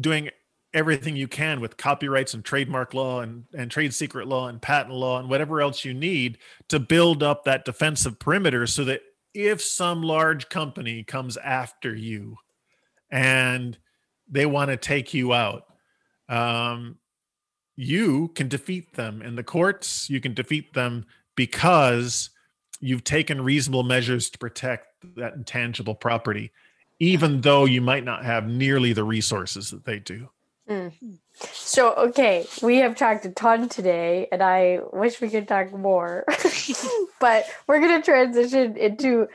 doing 0.00 0.30
everything 0.72 1.16
you 1.16 1.28
can 1.28 1.60
with 1.60 1.76
copyrights 1.76 2.34
and 2.34 2.44
trademark 2.44 2.92
law 2.92 3.20
and, 3.20 3.44
and 3.54 3.70
trade 3.70 3.94
secret 3.94 4.28
law 4.28 4.48
and 4.48 4.60
patent 4.60 4.94
law 4.94 5.18
and 5.18 5.28
whatever 5.28 5.60
else 5.60 5.84
you 5.84 5.94
need 5.94 6.36
to 6.68 6.78
build 6.78 7.22
up 7.22 7.44
that 7.44 7.64
defensive 7.64 8.18
perimeter 8.18 8.66
so 8.66 8.84
that 8.84 9.00
if 9.32 9.62
some 9.62 10.02
large 10.02 10.48
company 10.50 11.02
comes 11.02 11.38
after 11.38 11.94
you 11.94 12.36
and 13.10 13.78
they 14.28 14.46
want 14.46 14.70
to 14.70 14.76
take 14.76 15.14
you 15.14 15.32
out. 15.32 15.64
Um, 16.28 16.98
you 17.76 18.28
can 18.28 18.48
defeat 18.48 18.94
them 18.94 19.20
in 19.20 19.36
the 19.36 19.44
courts 19.44 20.08
you 20.08 20.20
can 20.20 20.32
defeat 20.32 20.72
them 20.72 21.04
because 21.36 22.30
you've 22.80 23.04
taken 23.04 23.40
reasonable 23.42 23.82
measures 23.82 24.30
to 24.30 24.38
protect 24.38 24.86
that 25.16 25.34
intangible 25.34 25.94
property 25.94 26.50
even 26.98 27.42
though 27.42 27.64
you 27.64 27.80
might 27.80 28.04
not 28.04 28.24
have 28.24 28.48
nearly 28.48 28.92
the 28.92 29.04
resources 29.04 29.70
that 29.70 29.84
they 29.84 29.98
do. 29.98 30.28
So, 31.38 31.92
okay, 31.94 32.46
we 32.62 32.78
have 32.78 32.96
talked 32.96 33.24
a 33.26 33.30
ton 33.30 33.68
today, 33.68 34.26
and 34.32 34.42
I 34.42 34.80
wish 34.92 35.20
we 35.20 35.28
could 35.28 35.46
talk 35.46 35.72
more. 35.72 36.24
but 37.20 37.46
we're 37.66 37.80
going 37.80 38.00
to 38.00 38.04
transition 38.04 38.76
into 38.76 39.28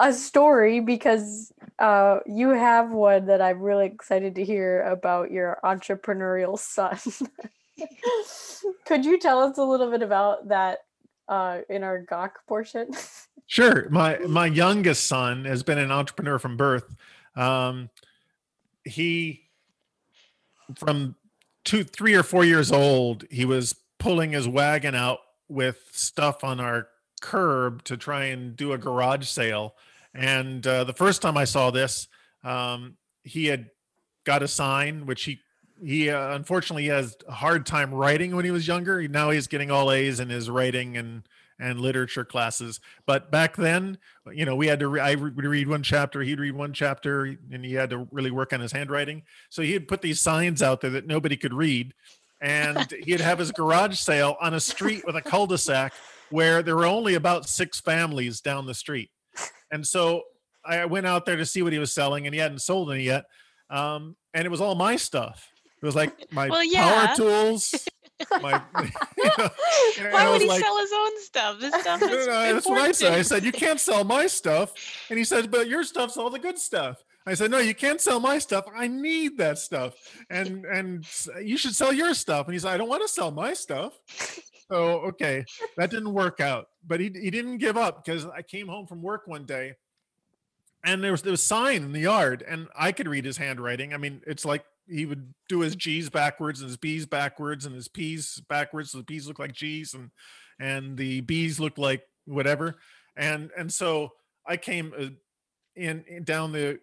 a 0.00 0.12
story 0.12 0.80
because 0.80 1.52
uh, 1.78 2.20
you 2.26 2.50
have 2.50 2.90
one 2.90 3.26
that 3.26 3.40
I'm 3.40 3.60
really 3.60 3.86
excited 3.86 4.34
to 4.36 4.44
hear 4.44 4.82
about 4.82 5.30
your 5.30 5.58
entrepreneurial 5.64 6.58
son. 6.58 6.98
Could 8.86 9.04
you 9.04 9.18
tell 9.18 9.40
us 9.40 9.58
a 9.58 9.64
little 9.64 9.90
bit 9.90 10.02
about 10.02 10.48
that 10.48 10.78
uh, 11.28 11.60
in 11.68 11.82
our 11.82 12.00
Gawk 12.02 12.46
portion? 12.46 12.90
Sure. 13.50 13.88
My 13.88 14.18
my 14.18 14.44
youngest 14.44 15.06
son 15.06 15.46
has 15.46 15.62
been 15.62 15.78
an 15.78 15.90
entrepreneur 15.90 16.38
from 16.38 16.58
birth. 16.58 16.94
Um, 17.34 17.88
he 18.84 19.48
from 20.76 21.16
two, 21.64 21.84
three 21.84 22.14
or 22.14 22.22
four 22.22 22.44
years 22.44 22.70
old, 22.70 23.24
he 23.30 23.44
was 23.44 23.74
pulling 23.98 24.32
his 24.32 24.46
wagon 24.46 24.94
out 24.94 25.20
with 25.48 25.88
stuff 25.92 26.44
on 26.44 26.60
our 26.60 26.88
curb 27.20 27.82
to 27.84 27.96
try 27.96 28.24
and 28.24 28.56
do 28.56 28.72
a 28.72 28.78
garage 28.78 29.26
sale. 29.26 29.74
And 30.14 30.66
uh, 30.66 30.84
the 30.84 30.92
first 30.92 31.22
time 31.22 31.36
I 31.36 31.44
saw 31.44 31.70
this, 31.70 32.08
um, 32.44 32.96
he 33.22 33.46
had 33.46 33.70
got 34.24 34.42
a 34.42 34.48
sign, 34.48 35.06
which 35.06 35.24
he 35.24 35.40
he 35.80 36.10
uh, 36.10 36.34
unfortunately 36.34 36.86
has 36.86 37.16
a 37.28 37.32
hard 37.32 37.64
time 37.64 37.94
writing 37.94 38.34
when 38.34 38.44
he 38.44 38.50
was 38.50 38.66
younger. 38.66 39.06
Now 39.06 39.30
he's 39.30 39.46
getting 39.46 39.70
all 39.70 39.92
A's 39.92 40.18
in 40.18 40.28
his 40.28 40.50
writing 40.50 40.96
and 40.96 41.22
and 41.60 41.80
literature 41.80 42.24
classes. 42.24 42.80
But 43.06 43.30
back 43.30 43.56
then, 43.56 43.98
you 44.32 44.44
know, 44.44 44.54
we 44.54 44.68
had 44.68 44.78
to, 44.80 44.88
re- 44.88 45.00
I 45.00 45.14
would 45.14 45.36
read 45.36 45.68
one 45.68 45.82
chapter, 45.82 46.22
he'd 46.22 46.40
read 46.40 46.54
one 46.54 46.72
chapter, 46.72 47.24
and 47.24 47.64
he 47.64 47.74
had 47.74 47.90
to 47.90 48.06
really 48.12 48.30
work 48.30 48.52
on 48.52 48.60
his 48.60 48.72
handwriting. 48.72 49.22
So 49.50 49.62
he 49.62 49.72
had 49.72 49.88
put 49.88 50.00
these 50.00 50.20
signs 50.20 50.62
out 50.62 50.80
there 50.80 50.90
that 50.90 51.06
nobody 51.06 51.36
could 51.36 51.52
read. 51.52 51.94
And 52.40 52.88
he'd 53.04 53.20
have 53.20 53.40
his 53.40 53.50
garage 53.50 53.98
sale 53.98 54.36
on 54.40 54.54
a 54.54 54.60
street 54.60 55.04
with 55.04 55.16
a 55.16 55.22
cul-de-sac 55.22 55.92
where 56.30 56.62
there 56.62 56.76
were 56.76 56.86
only 56.86 57.14
about 57.14 57.48
six 57.48 57.80
families 57.80 58.40
down 58.40 58.66
the 58.66 58.74
street. 58.74 59.10
And 59.70 59.86
so 59.86 60.22
I 60.64 60.84
went 60.86 61.06
out 61.06 61.26
there 61.26 61.36
to 61.36 61.46
see 61.46 61.62
what 61.62 61.72
he 61.72 61.78
was 61.78 61.92
selling, 61.92 62.26
and 62.26 62.34
he 62.34 62.40
hadn't 62.40 62.60
sold 62.60 62.90
any 62.92 63.04
yet. 63.04 63.24
Um, 63.70 64.16
and 64.34 64.44
it 64.44 64.50
was 64.50 64.60
all 64.60 64.74
my 64.74 64.96
stuff. 64.96 65.48
It 65.80 65.86
was 65.86 65.94
like 65.94 66.32
my 66.32 66.48
Well, 66.48 66.64
yeah. 66.64 67.06
power 67.06 67.16
tools. 67.16 67.74
My, 68.42 68.60
you 69.16 69.24
know, 69.38 69.48
Why 70.10 70.28
would 70.28 70.40
he 70.42 70.48
like- 70.48 70.60
sell 70.60 70.76
his 70.78 70.90
own 70.92 71.22
stuff? 71.22 71.60
This 71.60 71.72
stuff 71.82 72.00
no, 72.00 72.08
is 72.08 72.26
no, 72.26 72.52
that's 72.52 72.66
what 72.66 72.78
I 72.80 72.90
said. 72.90 73.12
I 73.12 73.22
said, 73.22 73.44
you 73.44 73.52
can't 73.52 73.78
sell 73.78 74.02
my 74.02 74.26
stuff. 74.26 74.72
And 75.08 75.16
he 75.16 75.24
said, 75.24 75.52
but 75.52 75.68
your 75.68 75.84
stuff's 75.84 76.16
all 76.16 76.28
the 76.28 76.40
good 76.40 76.58
stuff. 76.58 77.04
I 77.26 77.34
said, 77.34 77.52
no, 77.52 77.58
you 77.58 77.76
can't 77.76 78.00
sell 78.00 78.18
my 78.18 78.38
stuff. 78.40 78.64
I 78.74 78.88
need 78.88 79.38
that 79.38 79.58
stuff. 79.58 79.94
And 80.30 80.64
and 80.64 81.06
you 81.40 81.56
should 81.56 81.76
sell 81.76 81.92
your 81.92 82.12
stuff. 82.12 82.46
And 82.48 82.54
he 82.54 82.58
said, 82.58 82.72
I 82.72 82.76
don't 82.76 82.88
want 82.88 83.02
to 83.02 83.08
sell 83.08 83.30
my 83.30 83.52
stuff. 83.54 83.92
So 84.70 85.00
okay, 85.00 85.44
that 85.76 85.90
didn't 85.90 86.12
work 86.12 86.40
out. 86.40 86.68
But 86.86 87.00
he 87.00 87.10
he 87.14 87.30
didn't 87.30 87.58
give 87.58 87.76
up 87.76 88.04
because 88.04 88.26
I 88.26 88.42
came 88.42 88.68
home 88.68 88.86
from 88.86 89.02
work 89.02 89.22
one 89.26 89.44
day 89.44 89.74
and 90.84 91.02
there 91.02 91.10
was 91.10 91.22
there 91.22 91.32
was 91.32 91.42
a 91.42 91.46
sign 91.46 91.82
in 91.82 91.92
the 91.92 92.00
yard 92.00 92.44
and 92.46 92.68
I 92.76 92.92
could 92.92 93.08
read 93.08 93.24
his 93.24 93.36
handwriting. 93.36 93.92
I 93.92 93.96
mean, 93.96 94.22
it's 94.26 94.44
like 94.44 94.64
he 94.88 95.06
would 95.06 95.34
do 95.48 95.60
his 95.60 95.76
G's 95.76 96.08
backwards 96.08 96.60
and 96.60 96.68
his 96.68 96.76
B's 96.76 97.06
backwards 97.06 97.66
and 97.66 97.74
his 97.74 97.88
P's 97.88 98.40
backwards. 98.48 98.92
So 98.92 98.98
the 98.98 99.04
P's 99.04 99.26
look 99.26 99.38
like 99.38 99.52
G's 99.52 99.94
and 99.94 100.10
and 100.60 100.96
the 100.96 101.20
B's 101.20 101.60
look 101.60 101.78
like 101.78 102.02
whatever. 102.26 102.78
And 103.16 103.50
and 103.56 103.72
so 103.72 104.12
I 104.46 104.56
came 104.56 104.94
uh, 104.98 105.06
in, 105.76 106.04
in 106.08 106.24
down 106.24 106.52
the 106.52 106.78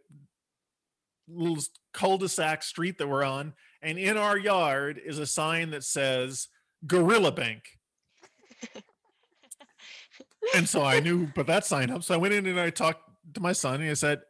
little 1.28 1.64
cul-de-sac 1.94 2.62
street 2.62 3.00
that 3.00 3.08
we're 3.08 3.24
on, 3.24 3.54
and 3.82 3.98
in 3.98 4.18
our 4.18 4.38
yard 4.38 5.02
is 5.04 5.18
a 5.18 5.26
sign 5.26 5.72
that 5.72 5.84
says 5.84 6.48
Gorilla 6.86 7.32
Bank. 7.32 7.64
And 10.56 10.68
so 10.68 10.84
I 10.84 11.00
knew 11.00 11.28
but 11.36 11.48
that 11.48 11.66
sign 11.66 11.90
up. 11.90 12.04
So 12.04 12.14
I 12.14 12.18
went 12.18 12.34
in 12.34 12.46
and 12.46 12.60
I 12.60 12.70
talked 12.70 13.02
to 13.34 13.40
my 13.42 13.54
son 13.54 13.82
and 13.82 13.90
I 13.90 13.94
said, 13.94 14.22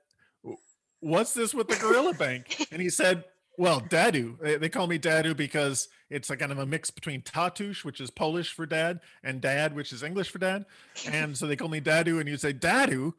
What's 1.00 1.34
this 1.34 1.54
with 1.54 1.68
the 1.68 1.76
Gorilla 1.76 2.14
Bank? 2.14 2.68
And 2.72 2.82
he 2.82 2.90
said, 2.90 3.26
Well, 3.58 3.82
Dadu. 3.82 4.40
They, 4.40 4.58
they 4.58 4.70
call 4.70 4.88
me 4.88 4.98
Dadu 4.98 5.36
because 5.36 5.88
it's 6.10 6.30
a 6.30 6.38
kind 6.38 6.52
of 6.52 6.60
a 6.60 6.66
mix 6.66 6.90
between 6.92 7.22
Tatush, 7.22 7.84
which 7.84 8.00
is 8.00 8.10
Polish 8.10 8.54
for 8.54 8.66
dad, 8.66 9.00
and 9.24 9.42
Dad, 9.42 9.76
which 9.76 9.92
is 9.92 10.04
English 10.04 10.30
for 10.30 10.40
dad. 10.40 10.66
And 11.08 11.38
so 11.38 11.48
they 11.48 11.56
call 11.56 11.70
me 11.70 11.82
Dadu, 11.82 12.20
and 12.20 12.30
you 12.30 12.38
say, 12.38 12.54
Dadu, 12.54 13.14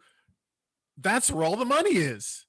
that's 0.98 1.30
where 1.30 1.44
all 1.44 1.56
the 1.56 1.64
money 1.64 1.96
is. 1.96 2.44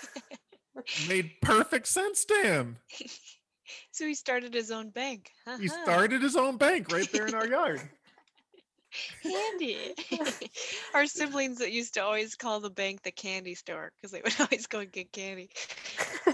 Made 1.08 1.32
perfect 1.42 1.88
sense 1.88 2.24
to 2.26 2.34
him. 2.42 2.76
So 3.92 4.06
he 4.06 4.14
started 4.14 4.54
his 4.54 4.70
own 4.70 4.90
bank. 4.90 5.30
He 5.58 5.66
Uh-huh. 5.66 5.82
started 5.82 6.22
his 6.22 6.36
own 6.36 6.56
bank 6.56 6.90
right 6.92 7.10
there 7.12 7.26
in 7.26 7.34
our 7.34 7.46
yard. 7.46 7.80
Handy. 9.22 9.94
Our 10.94 11.06
siblings 11.06 11.58
that 11.58 11.72
used 11.72 11.94
to 11.94 12.00
always 12.02 12.34
call 12.34 12.60
the 12.60 12.70
bank 12.70 13.02
the 13.02 13.10
candy 13.10 13.54
store 13.54 13.92
because 13.96 14.10
they 14.12 14.22
would 14.22 14.38
always 14.40 14.66
go 14.66 14.78
and 14.80 14.90
get 14.92 15.12
candy. 15.12 15.50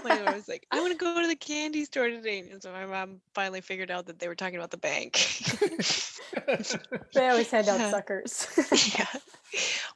My 0.03 0.15
mom 0.15 0.31
was 0.33 0.47
like, 0.47 0.65
I 0.71 0.79
want 0.79 0.91
to 0.91 0.97
go 0.97 1.13
to 1.13 1.27
the 1.27 1.35
candy 1.35 1.75
store 1.75 1.99
today. 1.99 2.39
And 2.39 2.53
so 2.53 2.71
my 2.71 2.85
mom 2.85 3.13
finally 3.33 3.61
figured 3.61 3.91
out 3.91 4.05
that 4.05 4.19
they 4.19 4.27
were 4.27 4.35
talking 4.35 4.55
about 4.55 4.71
the 4.71 4.77
bank. 4.77 5.17
They 7.13 7.27
always 7.29 7.51
hand 7.51 7.67
out 7.69 7.81
suckers. 7.81 8.47
yeah. 8.97 9.07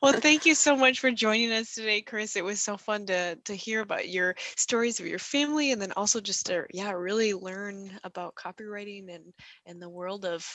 Well, 0.02 0.14
thank 0.14 0.46
you 0.46 0.56
so 0.56 0.76
much 0.76 1.00
for 1.00 1.12
joining 1.12 1.52
us 1.52 1.74
today, 1.74 2.02
Chris. 2.02 2.36
It 2.36 2.44
was 2.44 2.62
so 2.62 2.78
fun 2.78 3.06
to 3.08 3.36
to 3.46 3.56
hear 3.56 3.82
about 3.82 4.10
your 4.10 4.36
stories 4.56 5.00
of 5.00 5.08
your 5.08 5.20
family 5.20 5.72
and 5.72 5.82
then 5.82 5.92
also 5.94 6.22
just 6.22 6.48
to 6.48 6.66
yeah, 6.74 6.92
really 6.92 7.34
learn 7.34 8.00
about 8.04 8.36
copyrighting 8.36 9.10
and 9.10 9.34
and 9.66 9.82
the 9.82 9.90
world 9.90 10.26
of 10.26 10.46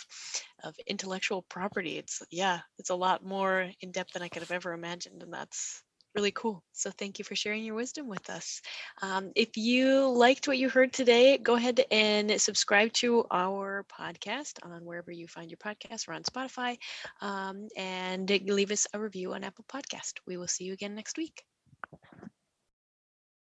of 0.65 0.75
intellectual 0.87 1.43
property. 1.43 1.99
It's 1.99 2.23
yeah, 2.31 2.61
it's 2.79 2.91
a 2.91 2.95
lot 2.97 3.25
more 3.25 3.71
in 3.81 3.93
depth 3.93 4.13
than 4.13 4.23
I 4.23 4.29
could 4.29 4.43
have 4.43 4.53
ever 4.53 4.73
imagined 4.73 5.23
and 5.23 5.33
that's 5.33 5.83
really 6.15 6.33
cool. 6.33 6.63
So 6.73 6.91
thank 6.91 7.19
you 7.19 7.25
for 7.25 7.35
sharing 7.35 7.65
your 7.65 7.75
wisdom 7.75 8.09
with 8.09 8.29
us. 8.31 8.61
Um, 9.01 9.33
if 9.35 9.57
you 9.57 10.09
liked 10.09 10.47
what 10.47 10.59
you 10.59 10.69
heard 10.69 10.93
today, 10.93 11.39
go 11.39 11.55
ahead 11.55 11.81
and 11.91 12.41
subscribe 12.41 12.93
to 12.95 13.25
our 13.31 13.85
podcast 13.91 14.59
on 14.63 14.85
wherever 14.85 15.11
you 15.11 15.27
find 15.29 15.51
your 15.51 15.59
podcast. 15.59 16.09
We're 16.09 16.15
on 16.15 16.23
Spotify 16.23 16.79
um, 17.21 17.69
and 17.77 18.29
leave 18.47 18.71
us 18.71 18.87
a 18.93 19.01
review 19.01 19.33
on 19.35 19.45
Apple 19.45 19.65
Podcast. 19.73 20.15
We 20.27 20.37
will 20.37 20.49
see 20.49 20.65
you 20.65 20.73
again 20.73 20.95
next 20.95 21.17
week. 21.17 21.45